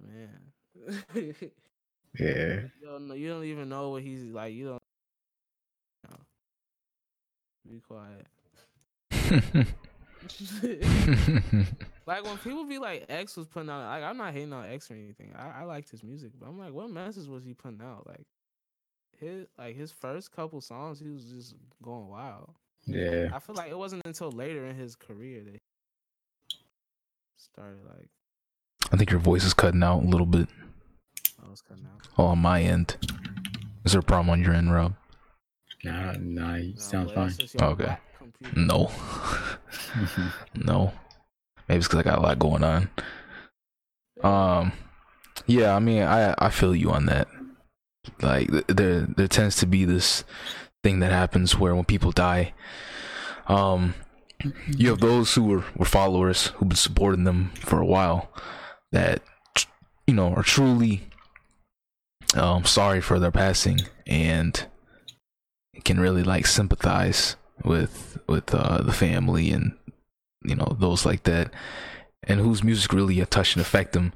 [0.00, 0.52] man.
[2.18, 2.60] yeah.
[2.80, 4.54] You don't know, you don't even know what he's like.
[4.54, 4.82] You don't.
[6.10, 6.16] No.
[7.70, 8.26] Be quiet.
[12.06, 14.90] like when people be like X was putting out, like I'm not hating on X
[14.90, 15.32] or anything.
[15.36, 18.06] I, I liked his music, but I'm like, what message was he putting out?
[18.06, 18.26] Like
[19.24, 22.50] his like his first couple songs, he was just going wild.
[22.86, 23.28] Yeah.
[23.32, 25.60] I feel like it wasn't until later in his career that
[27.36, 28.08] started like.
[28.92, 30.48] I think your voice is cutting out a little bit.
[31.42, 32.06] Oh, it's cutting out.
[32.18, 32.96] Oh, on my end.
[33.84, 34.94] Is there a problem on your end, Rob?
[35.82, 37.34] Nah, nah, you no, sound fine.
[37.60, 37.96] Okay.
[38.56, 38.90] No.
[40.54, 40.92] no.
[41.68, 42.90] Maybe it's because I got a lot going on.
[44.22, 44.72] Um,
[45.46, 47.28] yeah, I mean, I I feel you on that.
[48.20, 50.24] Like there there tends to be this
[50.82, 52.52] thing that happens where when people die,
[53.46, 53.94] um,
[54.66, 58.30] you have those who were, were followers who've been supporting them for a while
[58.92, 59.22] that
[60.06, 61.08] you know are truly
[62.34, 64.66] um, sorry for their passing and
[65.84, 69.72] can really like sympathize with with uh, the family and
[70.44, 71.52] you know those like that
[72.22, 74.12] and whose music really touched and affect them.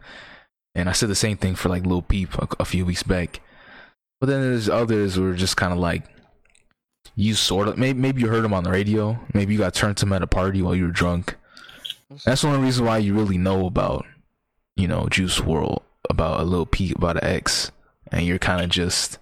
[0.75, 3.41] And i said the same thing for like lil peep a, a few weeks back
[4.21, 6.05] but then there's others who are just kind of like
[7.15, 9.19] you sort of maybe maybe you heard them on the radio.
[9.35, 11.37] Maybe you got turned to them at a party while you were drunk.
[12.25, 14.07] That's the only reason why you really know about,
[14.77, 17.71] you know, Juice WRLD, about a little Peep, about an X,
[18.11, 19.19] and you're kind of just.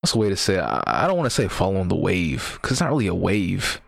[0.00, 0.56] What's the way to say?
[0.56, 0.64] It?
[0.64, 3.80] I don't want to say following the wave because it's not really a wave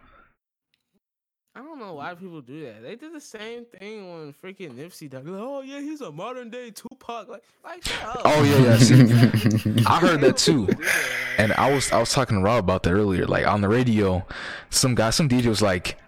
[2.16, 2.83] why people do that.
[2.83, 5.26] They did the same thing on freaking Nipsey died.
[5.26, 7.29] Like, oh yeah, he's a modern day Tupac.
[7.29, 7.83] Like, like
[8.24, 8.76] Oh yeah, yeah.
[8.79, 10.68] See, I heard that too,
[11.38, 13.26] and I was I was talking to Rob about that earlier.
[13.26, 14.26] Like on the radio,
[14.70, 15.98] some guy, some DJ was like,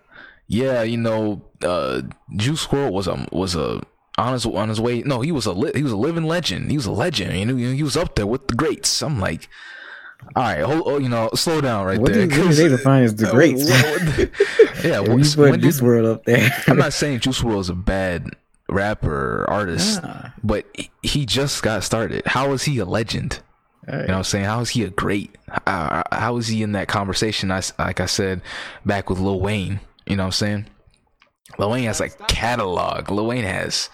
[0.46, 2.02] "Yeah, you know, uh,
[2.36, 3.80] Juice Squirrel was a was a."
[4.16, 6.72] On his on his way, no, he was a li- he was a living legend.
[6.72, 7.38] He was a legend.
[7.38, 9.00] You know, he was up there with the greats.
[9.00, 9.48] I'm like,
[10.36, 12.22] all right, hold, oh, you know, slow down right what there.
[12.28, 13.68] What do they define as the greats?
[14.84, 16.50] yeah, when, when did, WRLD up there?
[16.66, 18.30] I'm not saying Juice WRLD is a bad
[18.68, 20.30] rapper artist, Yeah.
[20.42, 22.22] but he- he just got started.
[22.26, 23.40] How is he a legend?
[23.86, 24.44] You know what I'm saying?
[24.44, 25.34] How is he a great?
[25.66, 27.50] Uh, how is he in that conversation?
[27.50, 28.42] I, s- like I said
[28.84, 29.80] back with Lil Wayne.
[30.06, 30.66] You know what I'm saying?
[31.58, 33.10] Lil Wayne has like catalog.
[33.10, 33.88] Lil Wayne has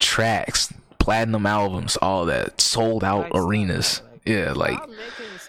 [0.00, 4.02] tracks, platinum albums, all that, sold out arenas.
[4.26, 4.80] that, like, yeah, like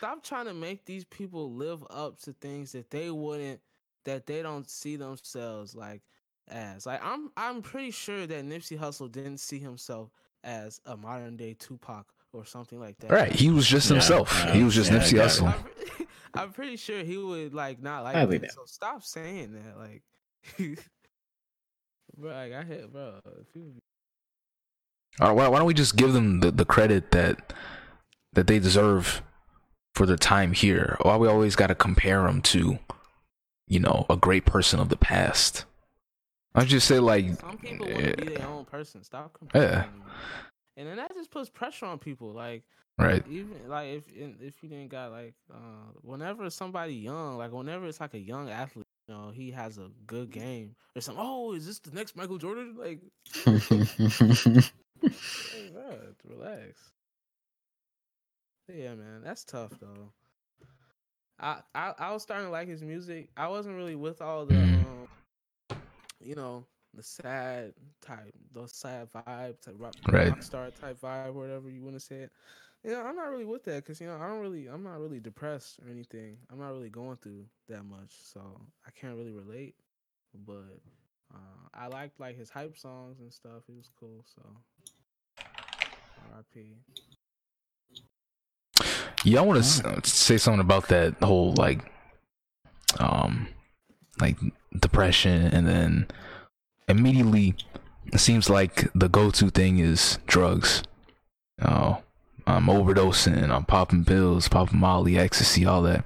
[0.01, 3.59] stop trying to make these people live up to things that they wouldn't,
[4.05, 6.01] that they don't see themselves like
[6.49, 6.87] as.
[6.87, 10.09] Like I'm, I'm pretty sure that Nipsey Hussle didn't see himself
[10.43, 13.11] as a modern day Tupac or something like that.
[13.11, 13.31] right.
[13.31, 14.33] He was just Yeah, himself.
[14.43, 15.39] yeah, he was just yeah, Nipsey got it.
[15.43, 15.53] Hussle.
[15.99, 18.53] I'm, I'm pretty sure he would like not like Highly that.
[18.53, 19.77] So stop saying that.
[19.77, 20.01] Like,
[22.17, 23.19] bro, like I hit, bro.
[23.53, 23.73] People
[25.19, 27.53] All right, why, why don't we just give them the, the credit that
[28.33, 29.21] that they deserve
[30.01, 30.97] for their time here?
[31.03, 32.79] Why we always got to compare them to,
[33.67, 35.65] you know, a great person of the past?
[36.55, 39.03] I just say like, Some people want to be their own person.
[39.03, 39.69] Stop comparing.
[39.69, 39.85] Yeah.
[40.75, 42.31] And then that just puts pressure on people.
[42.31, 42.63] Like
[42.97, 47.85] right, even like if if you didn't got like uh whenever somebody young, like whenever
[47.85, 51.23] it's like a young athlete, you know, he has a good game or something.
[51.23, 52.75] Oh, is this the next Michael Jordan?
[52.75, 53.01] Like,
[53.45, 53.61] hey,
[55.71, 56.91] bro, relax.
[58.71, 60.13] Yeah, man, that's tough though.
[61.39, 63.29] I, I I was starting to like his music.
[63.37, 64.85] I wasn't really with all the Mhm.
[64.85, 65.07] um,
[66.19, 70.33] you know, the sad type, the sad vibe, type rock, Right.
[70.33, 72.23] rock star type vibe, whatever you want to say it.
[72.83, 74.99] You know, I'm not really with that because you know I don't really, I'm not
[74.99, 76.37] really depressed or anything.
[76.49, 79.75] I'm not really going through that much, so I can't really relate.
[80.33, 80.79] But
[81.33, 83.63] uh, I liked like his hype songs and stuff.
[83.69, 84.23] It was cool.
[84.25, 84.41] So,
[86.17, 86.77] R.I.P.
[89.23, 89.39] yeah.
[89.39, 91.79] I want to say something about that whole like,
[92.99, 93.47] um,
[94.19, 94.37] like
[94.77, 96.07] depression, and then
[96.87, 97.55] immediately
[98.11, 100.83] it seems like the go-to thing is drugs.
[101.61, 102.01] Oh,
[102.47, 103.49] I'm overdosing.
[103.49, 106.05] I'm popping pills, popping Molly, ecstasy, all that.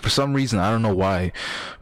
[0.00, 1.32] For some reason, I don't know why.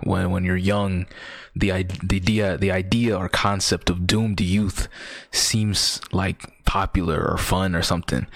[0.03, 1.07] When when you're young,
[1.55, 1.71] the
[2.03, 4.89] the idea the idea or concept of doomed youth
[5.31, 8.27] seems like popular or fun or something.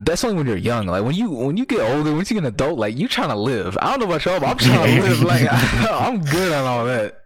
[0.00, 0.86] That's only when you're young.
[0.86, 3.30] Like when you when you get older, once you get an adult, like you trying
[3.30, 3.78] to live.
[3.80, 5.22] I don't know about y'all, but I'm trying to live.
[5.22, 7.22] Like I'm good on all that.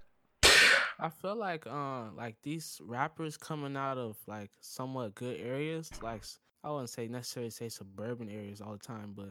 [1.00, 6.22] I feel like um like these rappers coming out of like somewhat good areas, like
[6.62, 9.30] I wouldn't say necessarily say suburban areas all the time, but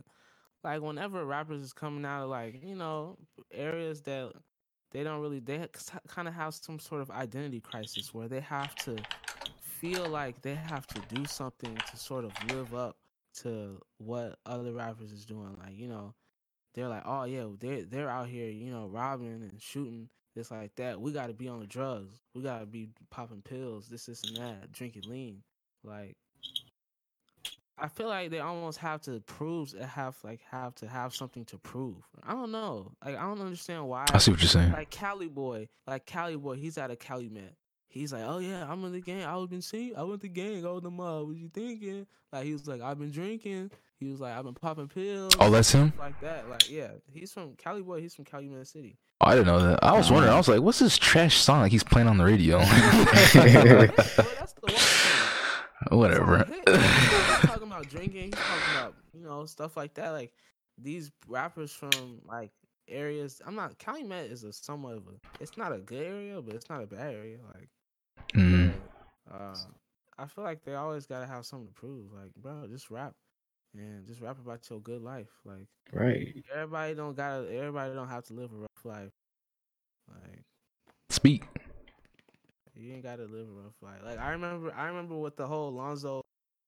[0.64, 3.18] like whenever rappers is coming out of like you know
[3.52, 4.34] areas that
[4.92, 5.66] they don't really they
[6.08, 8.98] kind of have some sort of identity crisis where they have to
[9.62, 12.98] feel like they have to do something to sort of live up
[13.42, 15.56] to what other rappers is doing.
[15.60, 16.14] Like you know,
[16.74, 20.76] they're like, oh yeah, they're they're out here, you know, robbing and shooting, this like
[20.76, 21.00] that.
[21.00, 22.14] We got to be on the drugs.
[22.34, 25.44] We got to be popping pills, this, this, and that, drinking lean.
[25.84, 26.16] Like,
[27.78, 31.58] I feel like they almost have to prove, have like have to have something to
[31.58, 32.04] prove.
[32.24, 32.92] I don't know.
[33.04, 34.06] Like, I don't understand why.
[34.12, 34.72] I see what you're saying.
[34.72, 37.56] Like Cali boy, like Cali boy, he's out of Calumet.
[37.90, 39.24] He's like, oh yeah, I'm in the gang.
[39.24, 40.64] I was been seeing, I went to gang.
[40.64, 41.28] I was the mob.
[41.28, 42.06] What you thinking?
[42.32, 43.72] Like he was like, I've been drinking.
[44.00, 45.34] He was like, I've been popping pills.
[45.40, 45.92] Oh, that's him.
[45.98, 46.48] like that.
[46.48, 48.00] Like yeah, he's from Cali boy.
[48.00, 48.96] He's from Calumet City.
[49.22, 49.84] Oh, I didn't know that.
[49.84, 50.32] I was wondering.
[50.32, 52.68] I was like, "What's this trash song like he's playing on the radio?" Well,
[53.06, 55.90] that's the one thing.
[55.98, 56.46] Whatever.
[56.46, 56.70] Song hit.
[56.70, 58.24] He's talking about drinking.
[58.26, 60.12] He's talking about you know stuff like that.
[60.12, 60.32] Like
[60.78, 62.52] these rappers from like
[62.88, 63.42] areas.
[63.46, 63.80] I'm not.
[63.80, 65.42] Calumet is a somewhat of a.
[65.44, 67.40] It's not a good area, but it's not a bad area.
[67.56, 67.68] Like.
[69.32, 69.56] Uh,
[70.18, 72.12] I feel like they always gotta have something to prove.
[72.14, 73.14] Like, bro, just rap
[73.74, 75.30] and just rap about your good life.
[75.46, 76.34] Like, right.
[76.54, 77.48] everybody don't gotta.
[77.52, 79.12] Everybody don't have to live a rough life.
[80.10, 80.44] Like,
[81.10, 81.46] Speak.
[82.76, 84.02] you ain't gotta live a rough life.
[84.04, 84.74] Like, I remember.
[84.76, 86.22] I remember with the whole Lonzo,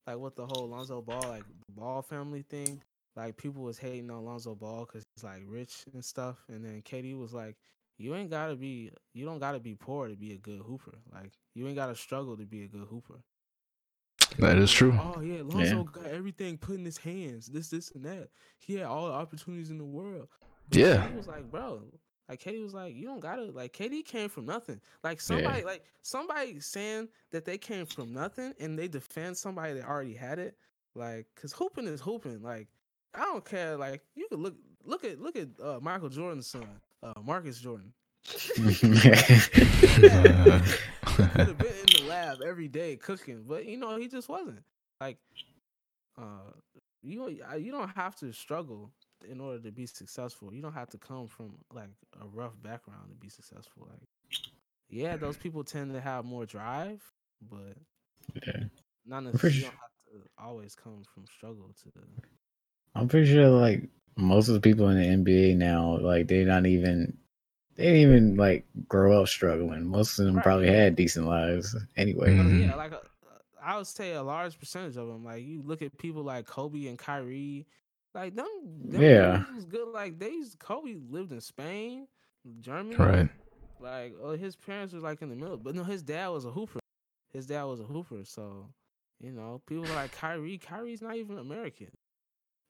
[0.08, 2.82] like with the whole Lonzo Ball, like Ball family thing.
[3.16, 6.82] Like, people was hating on Lonzo Ball because he's like rich and stuff, and then
[6.82, 7.56] KD was like.
[8.02, 8.92] You ain't gotta be.
[9.14, 10.98] You don't gotta be poor to be a good hooper.
[11.14, 13.24] Like you ain't gotta struggle to be a good hooper.
[14.40, 14.98] That is true.
[15.00, 17.48] Oh yeah, Lonzo got everything put in his hands.
[17.48, 18.30] This, this, and that.
[18.60, 20.30] He had all the opportunities in the world.
[20.70, 21.08] But Yeah.
[21.08, 21.82] KD was like, bro.
[22.30, 23.44] Like KD was like, you don't gotta.
[23.44, 24.80] Like KD came from nothing.
[25.04, 29.86] Like somebody, like somebody saying that they came from nothing and they defend somebody that
[29.88, 30.56] already had it.
[30.96, 32.42] Like, cause hooping is hooping.
[32.42, 32.68] Like,
[33.14, 33.76] I don't care.
[33.78, 36.68] Like, you could look, look at, look at uh, Michael Jordan's son,
[37.04, 37.94] uh, Marcus Jordan.
[38.28, 38.84] could
[41.38, 44.64] have been in the lab every day cooking, but you know he just wasn't.
[45.00, 45.18] Like,
[46.18, 46.52] uh,
[47.02, 48.92] you uh, you don't have to struggle
[49.28, 50.54] in order to be successful.
[50.54, 51.90] You don't have to come from like
[52.22, 53.88] a rough background to be successful.
[53.90, 54.08] Like,
[54.90, 57.02] yeah, those people tend to have more drive,
[57.50, 57.76] but
[58.46, 58.64] Yeah.
[59.06, 59.58] not necessarily.
[59.58, 61.92] You don't have to always come from struggle to.
[62.94, 66.66] I'm pretty sure like most of the people in the NBA now, like they're not
[66.66, 67.18] even
[67.76, 69.86] they didn't even like grow up struggling.
[69.88, 70.44] Most of them Right.
[70.44, 72.36] probably had decent lives anyway.
[72.36, 72.62] But Mhm.
[72.62, 73.00] yeah, like uh,
[73.62, 75.24] I would say a large percentage of them.
[75.24, 77.66] Like you look at people like Kobe and Kyrie,
[78.14, 78.48] like them.
[78.90, 79.38] them Yeah.
[79.38, 79.88] dudes was good.
[79.88, 82.08] Like they Kobe lived in Spain,
[82.60, 82.98] Germany.
[82.98, 83.30] Right.
[83.80, 86.52] Like oh, his parents were like in the middle, but no, his dad was a
[86.52, 86.80] hooper.
[87.34, 88.68] His dad was a hooper, so
[89.22, 90.58] you know people like Kyrie.
[90.58, 91.88] Kyrie's not even American.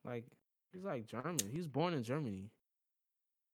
[0.06, 0.26] Like
[0.74, 1.38] he's like German.
[1.52, 2.50] He was born in Germany,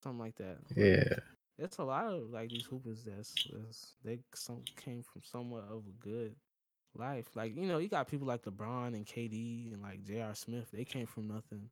[0.03, 0.57] something like that.
[0.75, 1.17] Yeah.
[1.59, 5.83] It's a lot of like these hoopers that's, that's they some came from somewhat of
[5.87, 6.35] a good
[6.95, 7.25] life.
[7.35, 10.35] Like you know, you got people like LeBron and KD and like J.R.
[10.35, 10.69] Smith.
[10.71, 11.69] They came from nothing.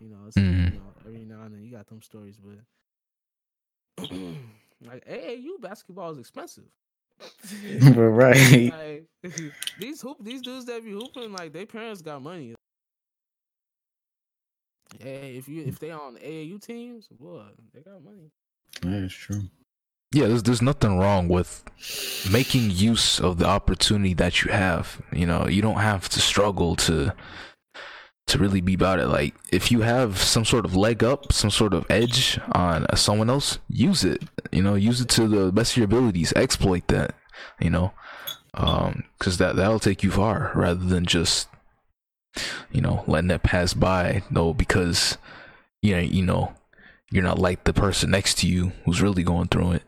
[0.00, 0.72] You know, it's, Mhm.
[0.72, 2.58] you know every now and then you got them stories, but
[4.84, 6.64] like AAU basketball is expensive.
[7.94, 8.72] right.
[9.22, 9.32] like,
[9.80, 12.55] these hoop these dudes that be hooping like their parents got money.
[15.00, 18.30] Hey, if you if they on AAU teams, what they got money.
[18.84, 19.42] Yeah, it's true.
[20.12, 21.64] Yeah, there's there's nothing wrong with
[22.30, 25.00] making use of the opportunity that you have.
[25.12, 27.12] You know, you don't have to struggle to
[28.28, 29.06] to really be about it.
[29.06, 33.30] Like if you have some sort of leg up, some sort of edge on someone
[33.30, 34.22] else, use it.
[34.52, 36.32] You know, use it to the best of your abilities.
[36.34, 37.14] Exploit that.
[37.60, 37.92] You know,
[38.54, 41.48] um, because that that'll take you far rather than just
[42.72, 44.22] you know letting that pass by.
[44.30, 45.18] No, because
[45.82, 46.54] you know you know
[47.10, 49.82] you're not like the person next to you who's really going through it.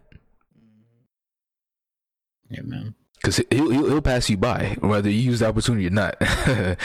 [2.51, 2.95] Yeah, man.
[3.17, 6.17] Because he'll, he'll he'll pass you by whether you use the opportunity or not.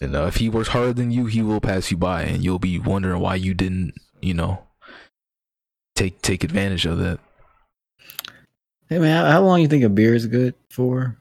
[0.00, 2.58] You know, if he works harder than you, he will pass you by, and you'll
[2.58, 4.62] be wondering why you didn't, you know,
[5.94, 7.18] take take advantage of that.
[8.88, 11.16] Hey man, how, how long you think a beer is good for?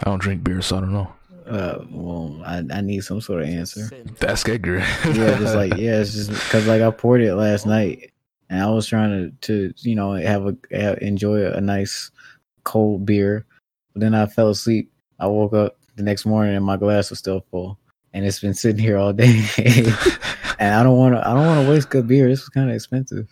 [0.00, 1.12] I don't drink beer, so I don't know.
[1.50, 3.90] Uh, well, I I need some sort of answer.
[4.18, 4.78] That's Edgar.
[4.78, 8.12] yeah, just like yeah, it's just because like I poured it last night,
[8.48, 12.10] and I was trying to to you know have a have, enjoy a nice
[12.62, 13.44] cold beer,
[13.92, 14.92] but then I fell asleep.
[15.18, 17.78] I woke up the next morning and my glass was still full,
[18.12, 19.44] and it's been sitting here all day.
[20.60, 22.28] and I don't want to I don't want to waste good beer.
[22.28, 23.28] This is kind of expensive.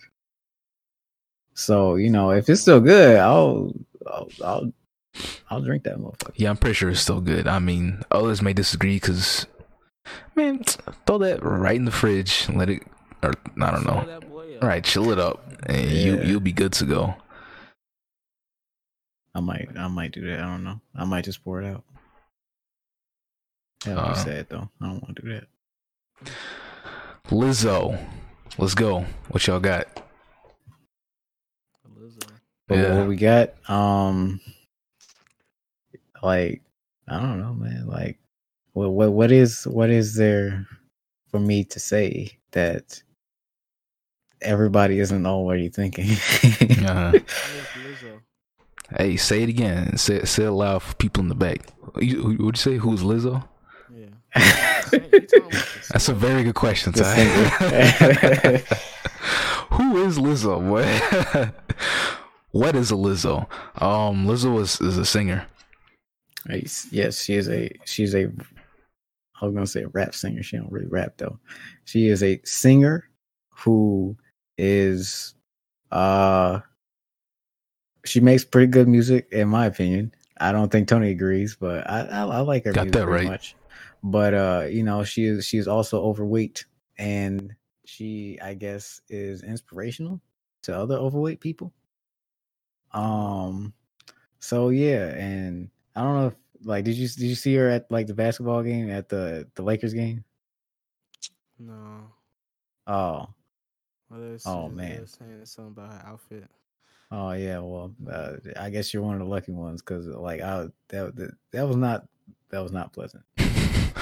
[1.53, 3.73] So you know, if it's still good, I'll
[4.07, 4.73] I'll I'll,
[5.49, 6.31] I'll drink that motherfucker.
[6.35, 7.47] yeah, I'm pretty sure it's still good.
[7.47, 9.45] I mean, others may disagree because,
[10.35, 10.63] man,
[11.05, 12.83] throw that right in the fridge and let it,
[13.23, 14.05] or I don't know.
[14.05, 14.63] that boy up.
[14.63, 16.23] All right, chill it up, and you Yeah.
[16.23, 17.15] you'll be good to go.
[19.35, 20.39] I might I might do that.
[20.39, 20.81] I don't know.
[20.95, 21.83] I might just pour it out.
[23.85, 24.69] That would be Uh, sad though.
[24.81, 25.47] I don't want to do that.
[27.29, 27.97] Lizzo,
[28.57, 29.05] let's go.
[29.29, 29.87] What y'all got?
[31.97, 32.27] Lizzo.
[32.67, 32.97] But Yeah.
[32.97, 34.41] what we got, um,
[36.21, 36.61] like
[37.07, 37.87] I don't know, man.
[37.87, 38.19] Like,
[38.73, 40.67] what what what is what is there
[41.29, 43.01] for me to say that
[44.41, 46.11] everybody isn't already thinking?
[46.79, 48.21] Uh, Where's Lizzo?
[48.97, 49.97] hey, say it again.
[49.97, 51.67] Say it, say it loud for people in the back.
[51.97, 52.77] You, what'd you say?
[52.77, 53.47] Who's Lizzo?
[53.93, 54.05] Yeah.
[54.91, 57.25] You talking about the That's a very good question, Ty.
[59.71, 60.59] Who is Lizzo?
[60.61, 60.85] What?
[62.51, 63.47] what is a Lizzo?
[63.81, 65.47] Um, Lizzo is, is a singer.
[66.47, 68.31] Yes, yes, she is a she's a
[69.41, 70.43] I was gonna say a rap singer.
[70.43, 71.39] She don't really rap though.
[71.85, 73.09] She is a singer
[73.49, 74.15] who
[74.57, 75.35] is
[75.91, 76.59] uh
[78.05, 80.13] she makes pretty good music in my opinion.
[80.39, 83.17] I don't think Tony agrees, but I I, I like her Got music that very
[83.17, 83.27] right.
[83.27, 83.55] much.
[84.01, 86.65] But uh, you know, she is she's also overweight
[86.97, 87.53] and
[87.85, 90.21] she I guess is inspirational
[90.63, 91.73] to other overweight people.
[92.91, 93.73] Um
[94.39, 97.89] so yeah, and I don't know if like did you did you see her at
[97.91, 100.23] like the basketball game at the the Lakers game?
[101.57, 102.03] No.
[102.87, 103.27] Oh,
[104.09, 105.07] Well, Oh, saying- man.
[105.07, 106.49] Saying something about her outfit.
[107.11, 107.59] oh yeah.
[107.59, 111.31] Well, uh, I guess you're one of the lucky ones because like I that, that
[111.51, 112.07] that was not
[112.49, 113.23] that was not pleasant.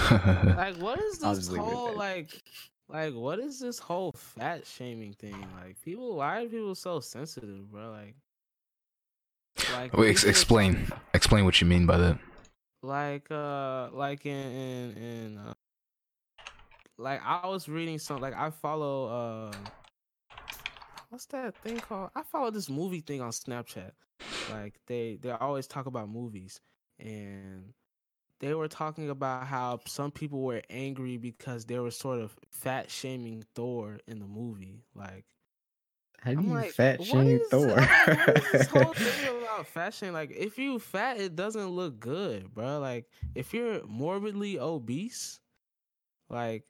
[0.10, 2.42] Like, what is this just leave it at whole like?
[2.88, 5.36] Like, what is this whole fat shaming thing?
[5.62, 7.92] Like, people, why are people so sensitive, bro?
[7.92, 8.16] Like,
[9.74, 10.88] like Wait, ex- explain.
[11.14, 12.18] Explain what you mean by that.
[12.84, 15.54] like uh like in in, in uh,
[16.98, 19.52] like I was reading some like I follow uh
[21.10, 22.10] what's that thing called?
[22.16, 23.92] I follow this movie thing on Snapchat.
[24.52, 26.60] Like they they always talk about movies
[27.00, 27.74] and
[28.40, 32.90] they were talking about how some people were angry because they were sort of fat
[32.92, 34.84] shaming Thor in the movie.
[34.96, 35.26] Like
[36.22, 37.68] How do I'm you like, fat shame is- Thor?
[37.68, 40.14] What is this whole thing about fat shame?
[40.14, 42.80] Like, if you fat, it doesn't look good, bro.
[42.80, 43.06] Like,
[43.36, 45.40] if you're morbidly obese,
[46.30, 46.64] like,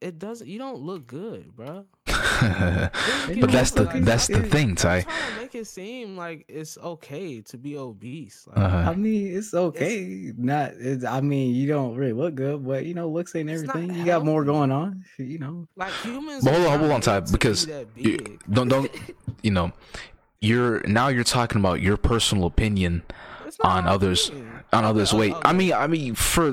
[0.00, 0.46] it doesn't.
[0.48, 1.84] You don't look good, bro.
[3.40, 4.42] but that's the Like, that's the yeah.
[4.42, 5.02] thing, Ty.
[5.02, 8.46] trying to make it seem like it's okay to be obese.
[8.48, 8.90] Like, Uh-huh.
[8.90, 10.32] I mean, it's okay.
[10.36, 10.72] Not.
[10.78, 13.94] It's, I mean, you don't really look good, but you know, looks ain't everything.
[13.94, 15.04] You got more going on.
[15.18, 15.68] You know.
[15.76, 16.44] like humans.
[16.44, 17.66] But hold on, hold on, Ty, to be because
[17.96, 18.90] you- don't don't
[19.42, 19.72] you know
[20.40, 23.02] you're now you're talking about your personal opinion
[23.62, 24.59] on others- opinion.
[24.72, 25.34] Others okay, weight.
[25.42, 26.50] I mean, I mean, for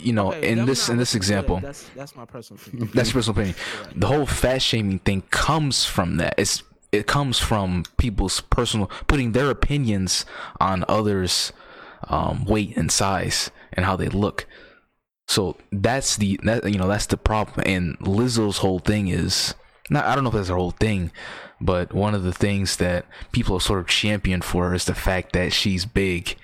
[0.00, 2.90] you know, Okay, in this in this example, That's that's my personal opinion.
[2.94, 3.56] that's personal opinion.
[3.84, 4.00] Right.
[4.00, 6.34] The whole fat shaming thing comes from that.
[6.38, 6.62] It's
[6.92, 10.24] it comes from people's personal putting their opinions
[10.60, 11.52] on others'
[12.08, 14.46] um, weight and size and how they look.
[15.26, 17.64] So that's the that you know that's the problem.
[17.66, 19.54] And Lizzo's whole thing is
[19.90, 20.04] not.
[20.04, 21.10] I don't know if that's her whole thing,
[21.60, 25.32] but one of the things that people have sort of championed for is the fact
[25.32, 26.36] that she's big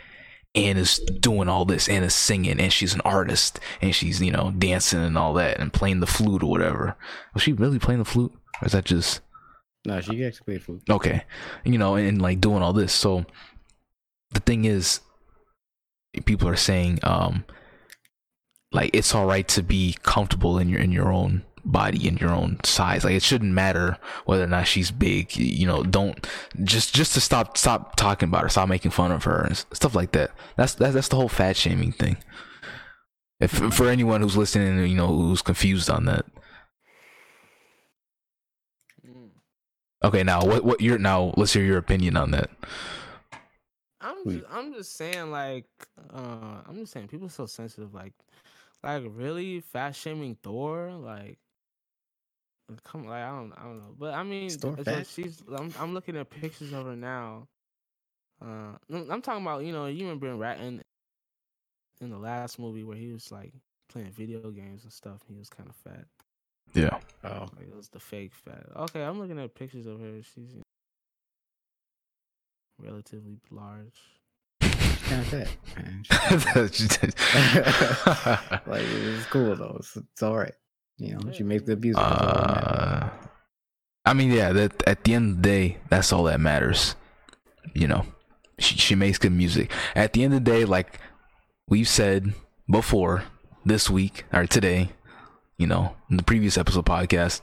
[0.66, 4.30] and is doing all this and is singing and she's an artist and she's you
[4.30, 6.96] know dancing and all that and playing the flute or whatever.
[7.34, 8.32] Was she really playing the flute?
[8.60, 9.20] Or is that just
[9.86, 10.82] No, she actually played food.
[10.90, 11.24] okay?
[11.64, 12.92] You know, and, like doing all this.
[12.92, 13.24] So
[14.32, 15.00] the thing is,
[16.26, 17.44] people are saying um
[18.72, 22.30] like it's all right to be comfortable in your in your own body in your
[22.30, 23.04] own size.
[23.04, 26.26] Like it shouldn't matter whether or not she's big you know don't
[26.64, 29.94] just just to stop stop talking about her stop making fun of her and stuff
[29.94, 30.30] like that.
[30.56, 32.16] That's that's, that's the whole fat shaming thing.
[33.40, 36.24] If for anyone who's listening you know who's confused on that.
[40.04, 42.50] Okay now what what your now let's hear your opinion on that.
[44.00, 45.66] I'm just, I'm just saying like
[46.14, 48.12] uh I'm just saying people are so sensitive like
[48.82, 49.60] like really?
[49.60, 50.92] Fat shaming Thor?
[50.92, 51.38] Like
[52.84, 53.94] come like I don't I don't know.
[53.98, 56.96] But I mean Is Thor it's like she's I'm I'm looking at pictures of her
[56.96, 57.48] now.
[58.42, 60.82] Uh I'm I'm talking about you know you remember in Rat in,
[62.00, 63.52] in the last movie where he was like
[63.88, 66.04] playing video games and stuff he was kind of fat.
[66.74, 66.98] Yeah.
[67.24, 68.66] Oh, like it was the fake fat.
[68.76, 70.22] Okay I'm looking at pictures of her.
[70.22, 70.62] She's you know,
[72.90, 74.00] relatively large.
[74.60, 75.48] Kind of fat.
[75.76, 76.04] Man.
[78.66, 79.76] like it's cool though.
[79.78, 80.54] It's, it's all right.
[80.98, 82.02] You know, she makes good music.
[82.02, 83.02] that's all that matters.
[83.04, 83.10] Uh,
[84.04, 84.52] I mean, yeah.
[84.52, 86.96] That at the end of the day, that's all that matters.
[87.74, 88.06] You know,
[88.58, 89.70] she she makes good music.
[89.94, 90.98] At the end of the day, like
[91.68, 92.34] we've said
[92.68, 93.24] before,
[93.64, 94.90] this week or today,
[95.56, 97.40] you know, in the previous episode podcast,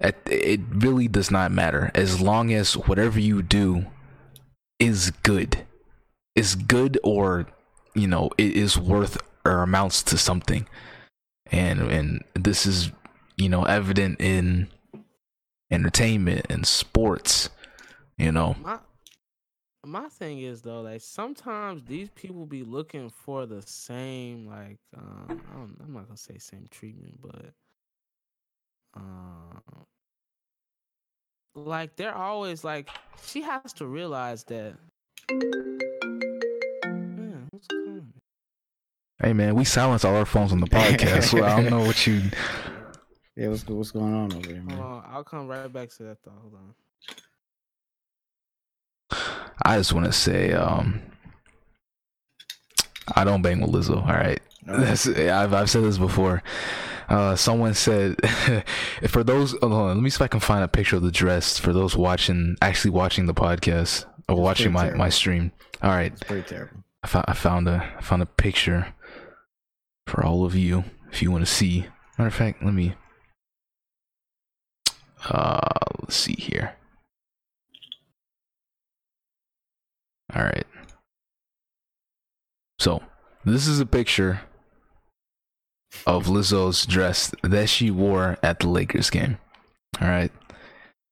[0.00, 3.86] at, it really does not matter as long as whatever you do
[4.78, 5.64] is good,
[6.34, 7.46] is good or
[7.94, 10.66] you know it is worth or amounts to something
[11.50, 12.90] and and this is
[13.36, 14.68] you know evident in
[15.70, 17.50] entertainment and sports
[18.18, 18.78] you know my
[19.84, 25.40] my thing is though like sometimes these people be looking for the same like um
[25.50, 27.52] I i'm not gonna say same treatment but
[28.94, 29.62] um
[31.54, 32.88] like they're always like
[33.26, 34.74] she has to realize that?
[39.20, 42.06] Hey man we silence all our phones on the podcast so i don't know what
[42.06, 42.22] you
[43.36, 44.78] Yeah, what's what's going on over there, Hold man?
[44.80, 46.32] on, I'll come right back to that though.
[46.42, 46.54] Hold
[49.12, 49.18] on.
[49.64, 51.00] i just want to say um
[53.14, 56.42] i don't bang with lizzo all right That's, I've, I've said this before
[57.08, 58.16] uh, someone said
[59.08, 61.10] for those hold on, let me see if i can find a picture of the
[61.10, 65.50] dress for those watching actually watching the podcast or It's watching pretty my, my stream
[65.82, 66.84] all right It's pretty terrible.
[67.02, 68.88] I found, I found a I found a picture
[70.06, 71.86] for all of you if you want to see.
[72.18, 72.94] Matter of fact, let me
[75.28, 75.60] uh
[76.00, 76.76] let's see here.
[80.34, 80.66] All right.
[82.78, 83.02] So,
[83.44, 84.42] this is a picture
[86.06, 89.38] of Lizzo's dress that she wore at the Lakers game.
[90.00, 90.32] All right.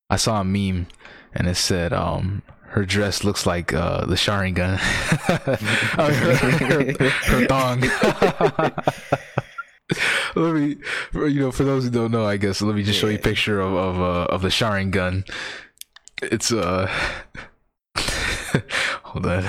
[0.09, 0.87] I saw a meme
[1.35, 4.79] and it said um her dress looks like uh the Sharingan.
[6.01, 7.81] Oh, her, her, her thong.
[10.37, 10.77] let me,
[11.13, 13.17] for- you know, for those who don't know, I guess let me just show you
[13.17, 15.29] a picture of of uh, of the Sharingan.
[16.23, 16.87] It's uh,
[19.03, 19.45] hold on.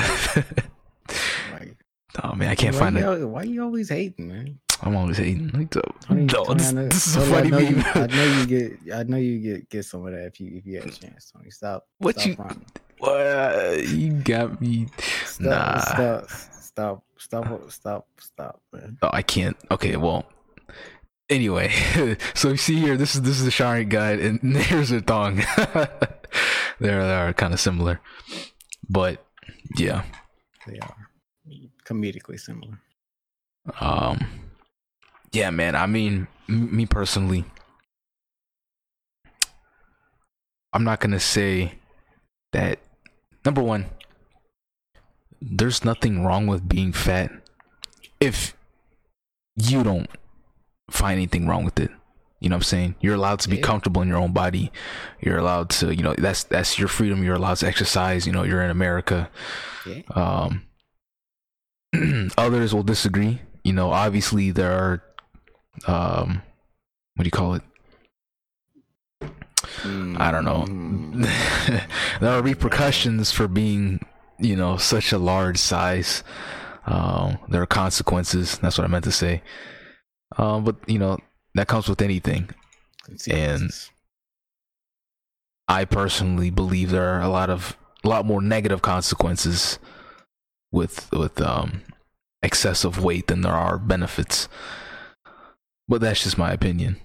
[2.23, 3.25] Oh man, I can't why find you, it.
[3.25, 4.59] Why you always hating, man?
[4.81, 5.49] I'm always hating.
[5.53, 8.07] Like, the- no, this, I know- this is a Tony, I funny know you- I
[8.07, 8.71] know you get.
[8.95, 11.31] I know you get get some of that if you if you had a chance,
[11.31, 11.51] Tony.
[11.51, 11.85] Stop.
[11.99, 12.65] What stop you- fronting.
[12.99, 13.87] What?
[13.87, 14.87] You got me.
[15.25, 15.79] Stop, Nah.
[15.79, 16.29] stop,
[16.59, 18.97] stop, stop, stop, stop, man.
[19.01, 19.55] Oh, I can't.
[19.71, 20.25] Okay, well,
[21.29, 21.69] anyway,
[22.33, 25.37] so you see here, this is this is the Sharingan, and here's a thong.
[26.79, 28.01] they're they are kind of similar,
[28.89, 29.25] but
[29.77, 30.03] yeah,
[30.67, 30.95] They are
[31.85, 32.79] comedically similar.
[33.79, 34.19] um,
[35.31, 35.75] yeah, man.
[35.75, 37.45] I mean, m- me personally,
[40.73, 41.73] I'm not gonna say
[42.51, 42.79] that.
[43.45, 43.85] Number one,
[45.41, 47.31] there's nothing wrong with being fat
[48.19, 48.55] if
[49.55, 50.09] you don't
[50.91, 51.91] find anything wrong with it.
[52.41, 52.95] You know what I'm saying?
[53.01, 53.63] You're allowed to be Yeah.
[53.63, 54.71] comfortable in your own body.
[55.21, 57.23] You're allowed to, you know, that's that's your freedom.
[57.23, 58.25] You're allowed to exercise.
[58.25, 59.29] You know, you're in America.
[59.85, 60.01] Yeah.
[60.15, 60.63] Um,
[62.37, 63.41] others will disagree.
[63.63, 65.03] You know, obviously there are,
[65.85, 66.41] um,
[67.15, 67.63] what do you call it?
[69.63, 70.65] I don't know.
[70.67, 71.89] Mm.
[72.21, 74.05] there are repercussions for being,
[74.39, 76.23] you know, such a large size.
[76.85, 78.57] Um, there are consequences.
[78.59, 79.41] That's what I meant to say.
[80.37, 81.17] Um, but you know
[81.55, 82.49] that comes with anything.
[83.29, 83.71] And
[85.67, 89.79] I personally believe there are a lot of a lot more negative consequences
[90.71, 91.81] with with um
[92.41, 94.47] excessive weight than there are benefits.
[95.87, 96.97] But that's just my opinion.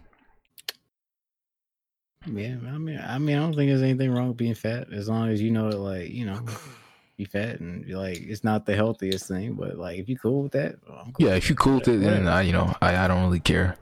[2.26, 5.08] Yeah, I mean, I mean, I don't think there's anything wrong with being fat as
[5.08, 6.40] long as you know that, like, you know,
[7.16, 10.42] be fat and you're like it's not the healthiest thing, but like if you cool
[10.42, 12.74] with that, well, I'm cool Yeah, if you cool with it, then I, you know,
[12.82, 13.76] I, I don't really care.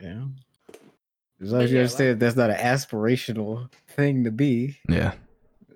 [0.00, 0.24] Yeah,
[1.40, 4.76] as long as you Yeah, understand that's not an aspirational thing to be.
[4.88, 5.14] Yeah.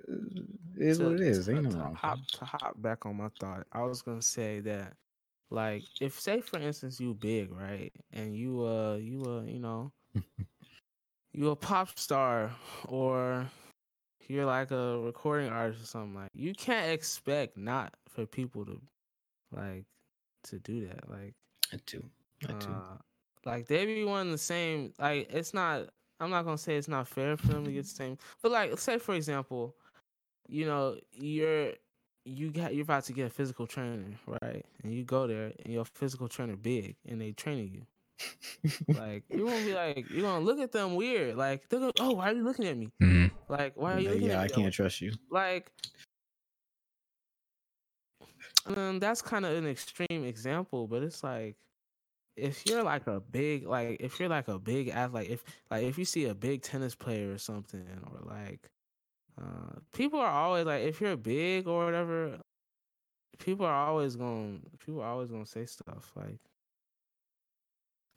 [0.08, 1.46] It is to- what it is.
[1.46, 1.94] to- Ain't no to wrong.
[1.94, 4.92] hop, to hop back on my thought, I was gonna say that,
[5.50, 9.90] like, if say for instance you big, right, and you uh you uh you know
[11.32, 12.50] you a pop star
[12.88, 13.46] or
[14.28, 18.80] you're like a recording artist or something like you can't expect not for people to
[19.52, 19.84] like
[20.44, 21.34] to do that like
[21.72, 22.04] That too.
[22.46, 22.70] That too.
[22.70, 22.96] uh,
[23.44, 24.92] like they be wanting the same.
[24.98, 25.88] Like it's not.
[26.20, 28.18] I'm not gonna say it's not fair for them to get the same.
[28.42, 29.74] But like, say for example,
[30.48, 31.72] you know, you're
[32.24, 34.04] you got you're about to get a physical trainer,
[34.42, 34.64] right?
[34.82, 37.82] And you go there, and your physical trainer big, and they training you.
[38.92, 41.36] Like you won't be like you're gonna look at them weird.
[41.36, 42.92] Like they're gonna, oh, why are you looking at me?
[43.00, 44.48] hmm Like why are you Like, looking yeah, at I me?
[44.48, 45.12] can't trust you.
[45.30, 45.72] like
[48.66, 51.56] um, that's kind of an extreme example but it's like
[52.36, 55.98] if you're like a big like if you're like a big athlete if like if
[55.98, 58.68] you see a big tennis player or something or like
[59.40, 62.38] uh people are always like if you're big or whatever
[63.38, 66.38] people are always gonna people are always going to say stuff like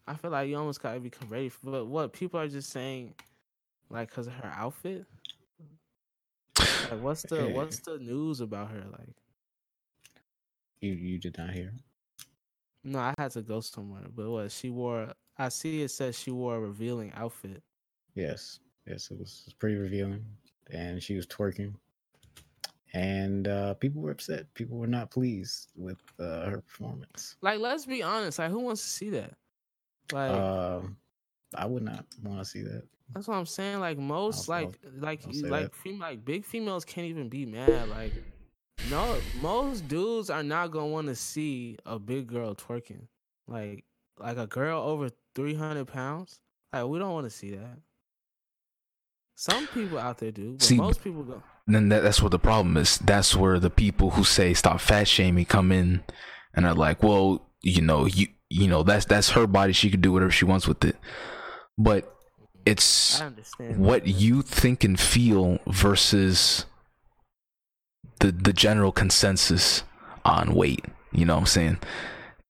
[0.07, 3.13] i feel like you almost gotta become ready for but what people are just saying
[3.89, 5.05] like because of her outfit
[6.89, 7.53] like what's the Yeah.
[7.53, 9.15] what's the news about her like
[10.81, 11.73] You you did not hear.
[12.83, 16.31] no i had to go somewhere but what she wore i see it says she
[16.31, 17.61] wore a revealing outfit
[18.15, 20.23] Yes, yes, it was, it was pretty revealing,
[20.71, 21.73] and she was twerking,
[22.93, 24.53] and uh, people were upset.
[24.53, 27.37] People were not pleased with uh, her performance.
[27.41, 29.33] like let's be honest like who wants to see that
[30.11, 30.97] like Um,
[31.55, 32.83] I would not want to see that.
[33.13, 33.79] That's what I'm saying.
[33.79, 37.89] Like most, I'll- like, like, I'll like, fem- like big females can't even be mad.
[37.89, 38.13] Like,
[38.89, 43.07] no, most dudes are not gonna want to see a big girl twerking.
[43.47, 43.85] Like,
[44.17, 46.39] like a girl over three hundred pounds.
[46.71, 47.77] Like, we don't want to see that.
[49.35, 51.43] Some people out there do, but See, most people don't.
[51.65, 52.97] Then that, that's what the problem is.
[52.99, 56.03] That's where the people who say stop fat shaming come in
[56.53, 59.73] and are like, well, you know, you you know, that's that's her body.
[59.73, 60.95] She can do whatever she wants with it.
[61.77, 62.15] But
[62.65, 63.19] it's
[63.75, 66.65] what you think and feel versus
[68.19, 69.83] the the general consensus
[70.23, 70.85] on weight.
[71.11, 71.77] You know what I'm saying?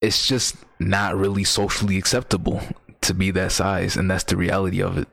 [0.02, 2.62] It's just not really socially acceptable
[3.02, 5.08] to be that size, and that's the reality of it.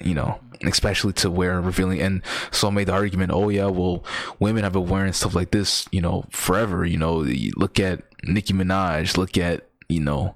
[0.00, 2.00] You know, especially to wear revealing.
[2.00, 4.02] And so I made the argument, oh yeah, well,
[4.40, 6.84] women have been wearing stuff like this, you know, forever.
[6.84, 7.18] You know,
[7.56, 10.34] look at Nicki Minaj, look at you know,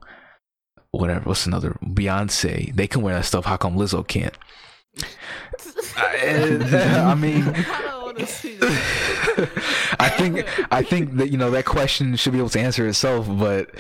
[0.91, 1.29] whatever.
[1.29, 2.75] What's another Beyonce?
[2.75, 3.45] They can wear that stuff.
[3.45, 4.35] How come Lizzo can't?
[5.97, 9.97] I, I mean, I don't want to see that.
[10.01, 13.27] I think I think that you know that question should be able to answer itself,
[13.29, 13.71] but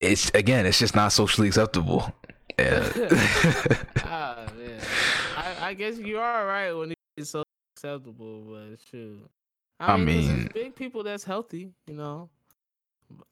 [0.00, 2.12] it's again, it's just not socially acceptable.
[2.58, 2.88] Yeah.
[4.04, 4.80] ah man,
[5.36, 7.42] I, I guess you are right when it's so
[7.76, 9.28] acceptable, but shoot.
[9.80, 12.30] I I mean, mean- big people that's healthy, you know.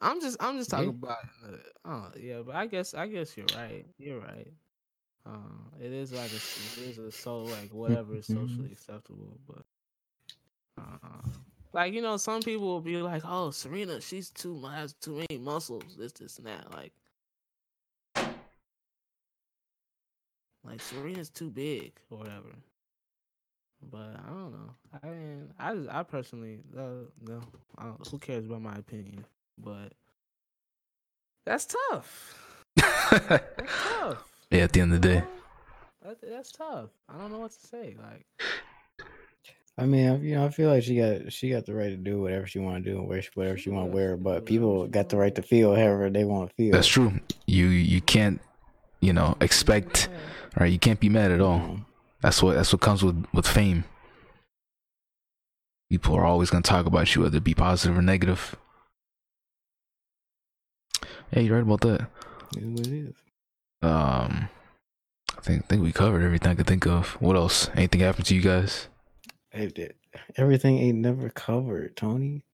[0.00, 3.46] I'm just, I'm just talking about, uh, oh yeah, but I guess, I guess you're
[3.56, 3.84] right.
[3.98, 4.52] You're right.
[5.26, 9.64] Uh, it is like a, it is a so like whatever is socially acceptable, but
[10.78, 11.28] uh,
[11.72, 15.40] like you know, some people will be like, oh, Serena, she's too has too many
[15.40, 16.72] muscles, this, this, and that.
[16.72, 16.92] Like,
[20.64, 22.54] like Serena's too big or whatever.
[23.90, 24.74] But I don't know.
[25.02, 27.40] I mean, I just, I personally, uh, no,
[27.76, 29.24] I don't, who cares about my opinion?
[29.58, 29.92] But
[31.46, 32.40] that's tough.
[32.76, 33.44] That's
[33.88, 34.24] tough.
[34.50, 35.24] yeah, at the end of the day.
[36.02, 36.90] That, that's tough.
[37.08, 37.96] I don't know what to say.
[37.98, 38.26] Like,
[39.78, 42.20] I mean, you know, I feel like she got she got the right to do
[42.20, 44.16] whatever she want to do and wear whatever she want to wear.
[44.16, 46.72] But people got the right to feel however they want to feel.
[46.72, 47.20] That's true.
[47.46, 48.40] You you can't,
[49.00, 50.08] you know, expect
[50.58, 50.70] right.
[50.70, 51.80] You can't be mad at all.
[52.20, 53.84] That's what that's what comes with with fame.
[55.90, 58.56] People are always gonna talk about you, whether it be positive or negative.
[61.34, 62.06] Yeah, you're right about that.
[62.56, 63.14] it is what it is.
[63.82, 64.48] Um,
[65.36, 67.20] I think think we covered everything I could think of.
[67.20, 67.68] What else?
[67.74, 68.86] Anything happened to you guys?
[69.50, 69.96] Hey, that-
[70.36, 72.44] Everything ain't never covered, Tony.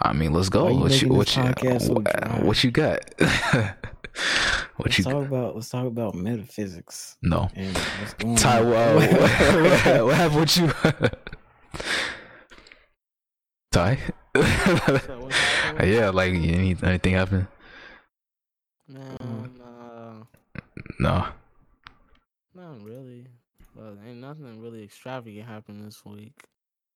[0.00, 0.68] I mean, let's go.
[0.68, 3.04] You What you what you what, what you got?
[3.18, 7.50] what let's you talk about let's talk about metaphysics no?
[7.54, 10.72] and what's going Ty, what, what, happened with you?
[13.72, 13.98] Ty?
[14.34, 15.92] so what happened?
[15.92, 17.46] yeah, like anything happened?
[18.88, 20.24] Man, uh,
[20.98, 21.26] No.
[22.54, 23.26] not really.
[23.74, 26.32] Well, ain't nothing really extravagant happened this week.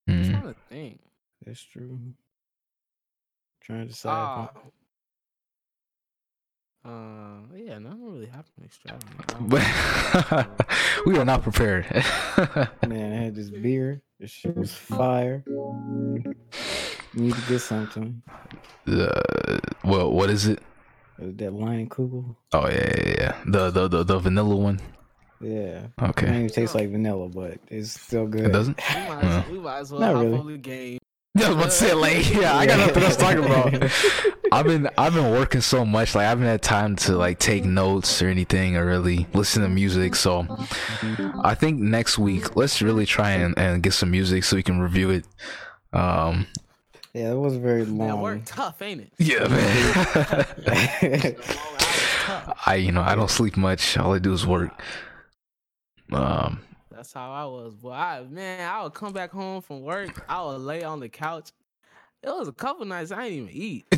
[0.07, 0.31] I'm Mm.
[0.31, 1.01] trying to think.
[1.45, 1.99] That's true.
[3.61, 4.49] Trying to decide.
[4.51, 4.73] Upon-
[6.85, 9.49] Uh, yeah, nothing really happened extravagant.
[9.49, 9.63] But
[11.07, 11.85] we are not prepared.
[12.87, 14.01] Man, I had this beer.
[14.21, 15.43] This shit was fire.
[15.47, 16.25] You
[17.15, 18.23] need to get something.
[18.87, 20.63] uh, well, what is it?
[21.19, 22.37] That Leinenkugel.
[22.53, 23.37] Oh yeah, yeah, yeah.
[23.47, 24.81] The the the, the vanilla one.
[25.41, 25.85] Yeah.
[25.85, 26.27] It Okay.
[26.27, 28.47] don't even taste like vanilla, but it's still good.
[28.47, 28.77] It doesn't.
[28.77, 29.51] we, might Yeah.
[29.51, 30.39] we might as well Not really.
[30.39, 30.99] on the game.
[31.37, 33.93] I was about to say like, yeah, I got nothing else to talk about.
[34.53, 37.65] I've been I've been working so much, like I haven't had time to like take
[37.65, 40.15] notes or anything or really listen to music.
[40.17, 40.47] So
[41.45, 44.81] I think next week let's really try and, and get some music so we can
[44.81, 45.27] review it.
[45.93, 46.47] Um,
[47.19, 47.99] Yeah, it was very long.
[47.99, 48.23] Man, long.
[48.23, 49.13] work tough, ain't it?
[49.19, 50.47] yeah, man.
[50.67, 51.35] Long hours
[52.25, 52.63] tough.
[52.67, 53.99] I you know I don't sleep much.
[53.99, 54.81] All I do is work.
[56.13, 56.61] Um,
[56.91, 57.91] That's how I was, boy.
[57.91, 60.25] I man, I would come back home from work.
[60.29, 61.51] I would lay on the couch.
[62.23, 63.87] It was a couple nights I didn't even eat.
[63.93, 63.97] I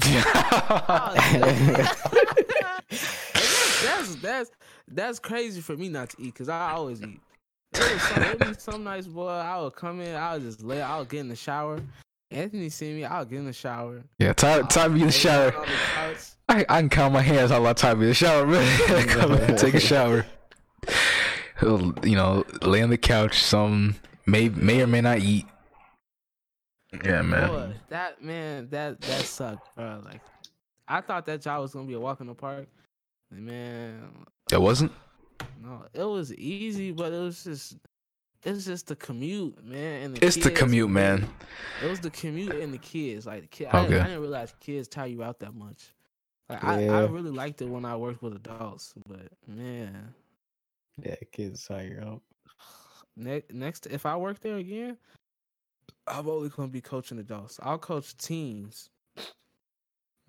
[3.83, 4.51] that's that's
[4.89, 7.21] that's crazy for me not to eat because I always eat.
[7.73, 9.29] It was some, it was some nights, boy.
[9.29, 11.81] I would come in, I would just lay, I would get in the shower.
[12.31, 14.03] Anthony see me, I'll get in the shower.
[14.19, 15.51] yeah, time time me in the shower.
[15.51, 16.17] the.
[16.49, 19.09] I, I can count my hands how long time in the shower, man.
[19.09, 20.27] Come and take a shower.
[21.61, 23.43] He'll, you know, lay on the couch.
[23.43, 25.47] Some may may or may not eat.
[27.05, 27.49] Yeah, man.
[27.49, 30.01] Boy, that man, that that sucked, bro.
[30.05, 30.21] Like,
[30.89, 32.67] I thought that job was gonna be a walk in the park.
[33.33, 34.01] Man,
[34.53, 34.91] It wasn't.
[35.63, 37.77] no, it was easy, but it was just,
[38.43, 40.03] it's just the commute, man.
[40.03, 41.29] And the It's the commute, man.
[41.85, 43.27] It was the commute and the kids.
[43.27, 45.91] Like the kid, I, didn't, I didn't realize kids tire you out that much.
[46.49, 50.15] Like I, I really liked it when I worked with adults, but man,
[51.01, 52.23] yeah, kids tire you out.
[53.17, 54.97] next next if I work there again,
[56.09, 57.61] I'm only gonna be coaching adults.
[57.63, 58.91] I'll coach teams.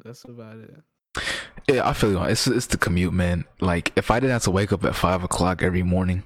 [0.03, 1.24] That's about it.
[1.68, 2.24] Yeah, I feel you.
[2.24, 3.45] It's it's the commute, man.
[3.59, 6.24] Like if I didn't have to wake up at five o'clock every morning,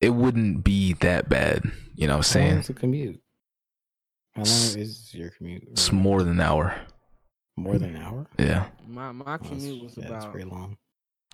[0.00, 1.64] it wouldn't be that bad.
[1.96, 2.58] You know what I'm How long saying?
[2.58, 3.20] is the commute?
[4.34, 5.64] How long S- is your commute?
[5.70, 6.74] It's more than an hour.
[7.56, 8.26] More than an hour.
[8.38, 10.76] Yeah, My my That's- commute was yeah, that's about very long.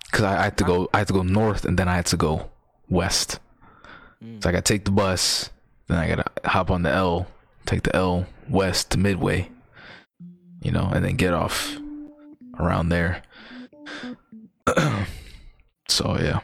[0.05, 0.89] because I, I had to go.
[0.93, 2.49] I had to go north, and then I had to go
[2.89, 3.39] west.
[4.23, 5.51] mm, So I got to take the bus,
[5.87, 7.27] then I got to hop on the L,
[7.67, 9.49] take the L west to Midway,
[10.61, 11.77] you know, and then get off
[12.59, 13.21] around there.
[15.87, 16.39] so yeah,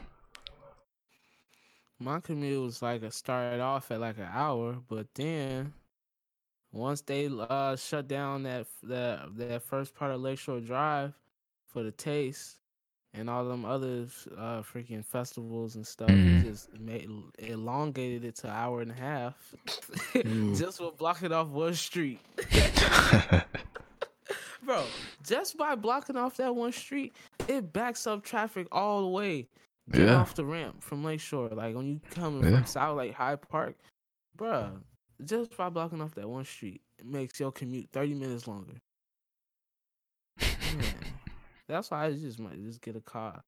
[2.02, 5.74] my commute was like it started off at like an hour, but then
[6.74, 11.14] once they uh shut down that that that first part of Lakeshore Drive
[11.68, 12.58] for the taste
[13.14, 16.40] and all them other uh freaking festivals and stuff, Mhm.
[16.42, 19.54] it just made elongated it to an hour and a half.
[20.56, 22.20] Just for blocking off one street.
[24.64, 24.86] Bro,
[25.24, 27.16] just by blocking off that one street,
[27.48, 29.48] it backs up traffic all the way.
[29.90, 30.16] Get Yeah.
[30.18, 31.50] off the ramp from Lakeshore.
[31.50, 32.58] Like when you coming Yeah.
[32.58, 33.76] from South Lake Hyde Park,
[34.38, 34.82] bruh,
[35.24, 38.82] just by blocking off that one street, it makes your commute 30 minutes longer.
[41.68, 43.44] That's why I just might just get a car.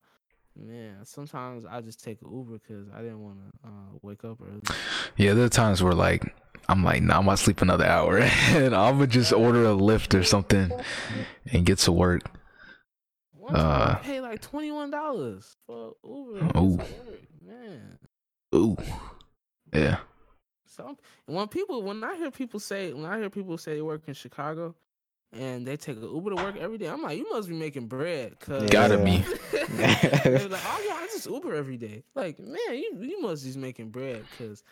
[0.55, 4.37] Man, sometimes I just take an Uber because I didn't want to uh, wake up
[4.41, 4.61] early.
[5.17, 5.33] yeah.
[5.33, 6.35] There are times where like
[6.69, 8.19] I'm like, nah, I'm gonna sleep another hour,
[8.49, 10.71] and I'm gonna just order a Lyft or something
[11.51, 12.21] and get to work.
[13.43, 16.39] One Uh, pay like twenty one dollars for Uber.
[16.39, 16.77] to get Ooh.
[16.77, 17.99] to work, man.
[18.55, 18.77] Ooh,
[19.73, 19.97] yeah.
[20.65, 24.03] Some when people when I hear people say when I hear people say they work
[24.07, 24.75] in Chicago
[25.33, 27.87] and they take an Uber to work every day, I'm like, you must be making
[27.87, 28.39] bread.
[28.39, 29.17] Cause Gotta be.
[29.51, 32.03] They're like, oh yeah, I just Uber every day.
[32.15, 34.63] Like, man, you you must be making bread, cause,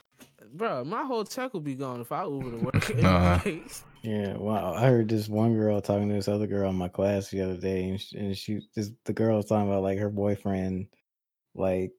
[0.53, 2.91] bro, my whole check will be gone if I Uber to work.
[3.03, 3.51] Uh-huh.
[4.03, 4.73] Yeah, wow.
[4.73, 7.57] I heard this one girl talking to this other girl in my class the other
[7.57, 10.87] day, and she, and she this the girl was talking about like her boyfriend,
[11.53, 11.91] like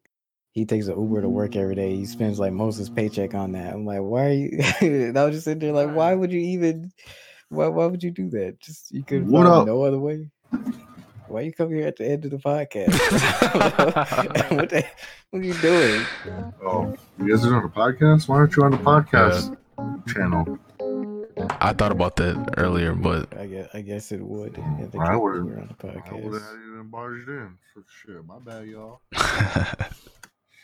[0.52, 1.94] he takes an Uber to work every day.
[1.96, 3.72] He spends like most of his paycheck on that.
[3.72, 4.60] I'm like, why are you?
[4.80, 6.92] and I was just sitting there like, why would you even?
[7.52, 8.60] Why why would you do that?
[8.60, 9.66] Just you could What find up?
[9.66, 10.30] no other way.
[11.28, 12.92] Why you come here at the end of the podcast?
[14.56, 14.84] what the,
[15.30, 16.04] what are you doing?
[16.64, 18.28] Oh, you guys are on the podcast?
[18.28, 19.56] Why aren't you on the podcast
[20.12, 20.58] channel?
[21.60, 24.56] I thought about that earlier, but I guess I guess it would.
[24.80, 26.12] If I would've- you on the podcast.
[26.12, 26.32] I would podcast.
[26.32, 27.58] have had you barged in.
[27.74, 29.00] So shit, my bad, y'all.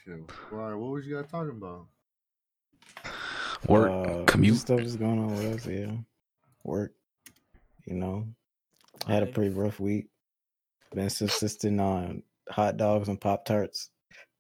[0.05, 0.21] Shit.
[0.53, 1.87] All right, what was you guys talking about?
[3.67, 4.57] work, Uh, commute.
[4.57, 5.93] Stuff is going on with us, yeah.
[6.65, 6.93] Work,
[7.87, 8.27] you know.
[9.07, 10.09] I had a pretty rough week.
[10.95, 13.91] Been subsisting on hot dogs and Pop Tarts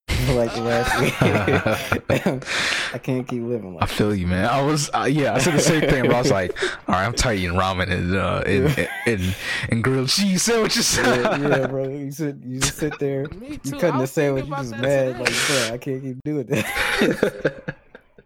[0.31, 1.15] like the last week.
[2.95, 4.47] I can't keep living like I feel you, man.
[4.47, 6.07] I was, uh, yeah, I said the same thing.
[6.07, 9.37] But I was like, all right, I'm tired of eating ramen and uh, and, and,
[9.71, 10.97] and grilled cheese sandwiches.
[10.97, 11.89] yeah, yeah, bro.
[11.89, 15.19] You sit, you just sit there, you cutting the sandwich, you just mad, today.
[15.19, 17.77] like, bro, I can't keep doing that.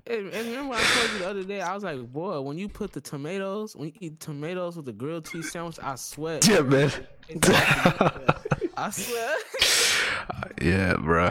[0.07, 2.69] And, and remember I told you the other day, I was like, boy, when you
[2.69, 6.47] put the tomatoes, when you eat tomatoes with the grilled cheese sandwich, I sweat.
[6.49, 6.91] yeah, man.
[8.77, 9.37] I swear.
[10.63, 11.31] yeah, bro.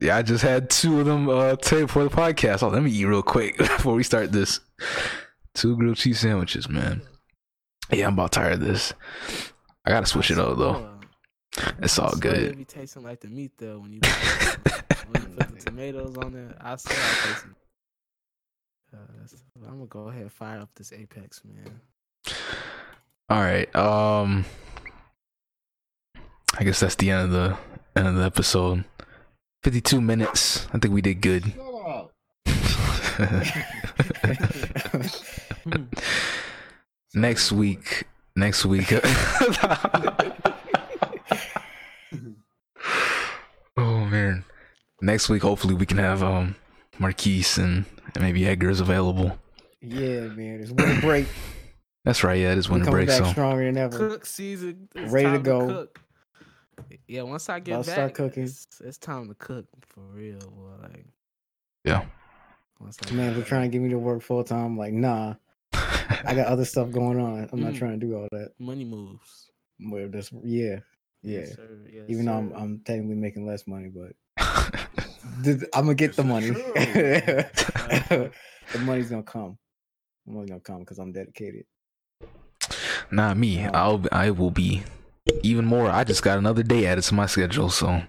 [0.00, 2.62] Yeah, I just had two of them uh, today before the podcast.
[2.62, 4.60] Oh, let me eat real quick before we start this.
[5.54, 7.02] Two grilled cheese sandwiches, man.
[7.90, 8.92] Yeah, I'm about tired of this.
[9.84, 10.90] I gotta switch it up though.
[11.78, 12.34] It's all good.
[12.36, 14.00] It be tasting like the meat though when you
[15.08, 16.56] when you put the tomatoes on there.
[16.60, 17.46] I swear I taste.
[18.92, 18.98] Uh,
[19.66, 21.80] I'm gonna go ahead and fire up this Apex, man.
[23.28, 23.74] All right.
[23.74, 24.44] Um,
[26.58, 27.56] I guess that's the end of the
[27.96, 28.84] end of the episode.
[29.62, 30.66] Fifty-two minutes.
[30.72, 31.52] I think we did good.
[37.14, 38.04] Next week.
[38.36, 38.92] Next week.
[38.92, 39.00] oh
[43.76, 44.44] man.
[45.00, 46.54] Next week, hopefully, we can have um
[46.98, 47.84] Marquise and,
[48.16, 49.38] and maybe Edgar's available.
[49.80, 50.60] yeah, man.
[50.60, 51.26] It's winter break.
[52.04, 52.38] That's right.
[52.40, 53.08] Yeah, it is We're winter coming break.
[53.08, 53.96] back So stronger than ever.
[54.10, 54.88] Cook season.
[54.94, 55.66] It's Ready to time go.
[55.66, 56.00] cook.
[57.08, 58.42] Yeah, once I get About to back, start cooking.
[58.44, 60.70] It's, it's time to cook for real, boy.
[60.82, 61.06] Like,
[61.84, 62.04] yeah.
[62.78, 64.64] once Man, they're trying to get me to work full time.
[64.64, 65.34] I'm like, nah,
[65.72, 67.48] I got other stuff going on.
[67.52, 67.78] I'm not Mm.
[67.78, 68.50] trying to do all that.
[68.58, 69.50] money moves.
[69.80, 70.80] Well, that's yeah,
[71.22, 71.40] yeah.
[71.40, 71.68] Yes, sir.
[71.90, 72.52] Yes, Even though I'm.
[72.52, 74.16] I'm technically making less money, but th-
[75.44, 76.46] I'm gonna get the money.
[76.46, 76.72] sure.
[78.72, 79.58] the money's gonna come.
[80.26, 81.64] The money's gonna come because I'm dedicated.
[83.10, 83.62] Not me.
[83.62, 83.70] No.
[83.74, 84.82] I'll I will be
[85.42, 85.88] even more.
[85.90, 88.02] I just got another day added to my schedule, so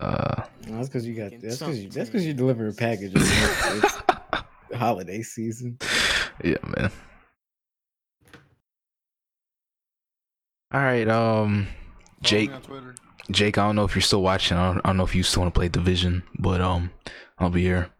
[0.00, 1.30] uh No, that's because you got.
[1.40, 1.84] That's because you.
[1.84, 3.14] chunk That's because you deliver packages.
[3.14, 3.96] It's,
[4.70, 5.78] it's holiday season.
[6.42, 6.90] yeah, man.
[10.72, 11.68] All right, um
[12.22, 12.50] Jake
[13.34, 13.56] Follow me on Twitter.
[13.56, 14.56] Jake, I don't know if you're still watching.
[14.56, 16.90] I don't, I don't know if you still want to play Division, but um
[17.38, 17.90] I'll be here.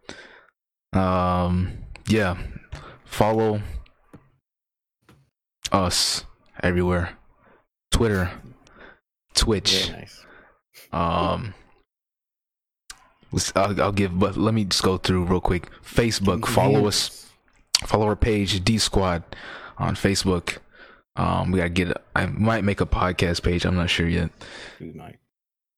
[0.92, 2.36] Um yeah.
[3.04, 3.62] Follow
[5.72, 6.24] us
[6.62, 7.18] everywhere.
[7.90, 8.30] Twitter,
[9.34, 9.90] Twitch.
[9.90, 10.24] Nice.
[10.92, 11.54] Um,
[13.56, 15.68] I'll, I'll give, but let me just go through real quick.
[15.82, 17.30] Facebook, follow us,
[17.86, 19.22] follow our page, D Squad,
[19.78, 20.58] on Facebook.
[21.18, 21.96] Um, we gotta get.
[22.14, 23.66] I might make a podcast page.
[23.66, 24.30] I'm not sure yet.
[24.78, 25.18] Good night.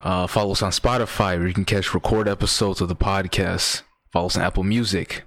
[0.03, 3.83] Uh, follow us on Spotify, where you can catch record episodes of the podcast.
[4.13, 5.25] Follow us on Apple Music,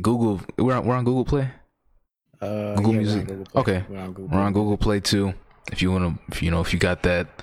[0.00, 0.40] Google.
[0.58, 1.50] We're on, we're on Google Play.
[2.40, 3.26] Uh, Google yeah, Music.
[3.26, 3.46] Google.
[3.56, 3.84] Okay.
[3.88, 4.28] We're on Google.
[4.28, 4.60] We're on Play.
[4.62, 5.34] Google Play too.
[5.70, 7.42] If you want to, if you know, if you got that,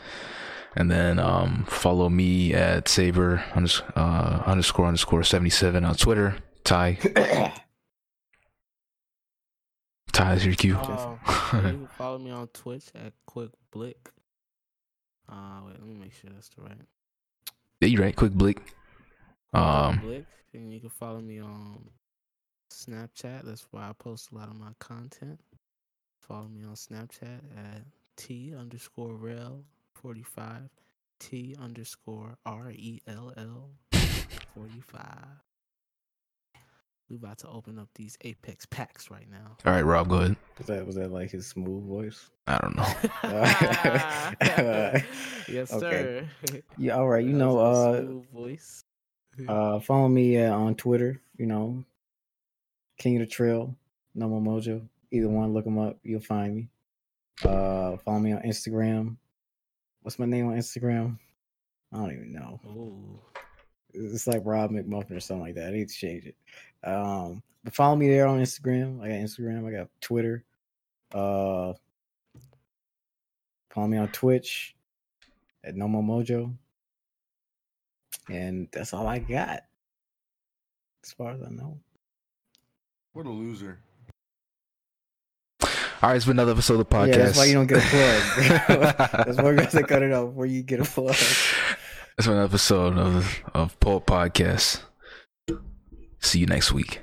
[0.76, 6.38] and then um, follow me at saber unders- uh, underscore underscore seventy seven on Twitter.
[6.64, 6.98] Ty,
[10.12, 10.76] Ty is your cue.
[10.78, 11.20] Um,
[11.54, 14.10] you can follow me on Twitch at Quick Blick.
[15.28, 16.82] Uh, wait, let me make sure that's the right.
[17.82, 18.16] yeah, you right.
[18.16, 18.62] Quick blick.
[19.54, 21.90] Um, Blick, and you can follow me on
[22.72, 23.44] Snapchat.
[23.46, 25.40] That's where I post a lot of my content.
[26.22, 27.84] Follow me on Snapchat at
[28.18, 30.70] T underscore rel forty five.
[31.20, 33.70] T underscore R E L L
[34.56, 35.28] forty five.
[37.10, 39.58] We about to open up these Apex packs right now.
[39.66, 40.36] All right, Rob, go ahead.
[40.60, 42.30] Was that was that like his smooth voice?
[42.46, 42.86] I don't know.
[45.48, 46.28] yes, Okay.
[46.48, 46.62] sir.
[46.78, 47.26] Yeah, all right.
[47.26, 48.84] You That know, uh, smooth voice.
[49.48, 51.20] uh, follow me uh, on Twitter.
[51.38, 51.84] You know,
[52.98, 53.76] King of the Trail,
[54.14, 54.88] No More Mojo.
[55.12, 55.98] Either one, look them up.
[56.04, 56.70] You'll find me.
[57.44, 59.16] Uh, follow me on Instagram.
[60.02, 61.18] What's my name on Instagram?
[61.94, 62.60] I don't even know.
[62.68, 63.20] Ooh.
[63.94, 65.68] It's like Rob McMuffin or something like that.
[65.68, 66.36] I need to change it.
[66.84, 69.02] Um, but follow me there on Instagram.
[69.02, 69.68] I got Instagram.
[69.68, 70.44] I got Twitter.
[71.14, 71.74] Uh,
[73.72, 74.76] follow me on Twitch
[75.64, 76.54] at No More Mojo.
[78.30, 79.62] And that's all I got,
[81.04, 81.80] as far as I know.
[83.14, 83.80] What a loser.
[86.02, 87.08] All right, it's been another episode of the podcast.
[87.08, 89.08] Yeah, that's why you don't get a plug.
[89.26, 91.16] that's why we're gonna cut it off before you get a plug.
[92.26, 94.82] Been an episode of of Poet Podcast.
[96.20, 97.00] See you next week.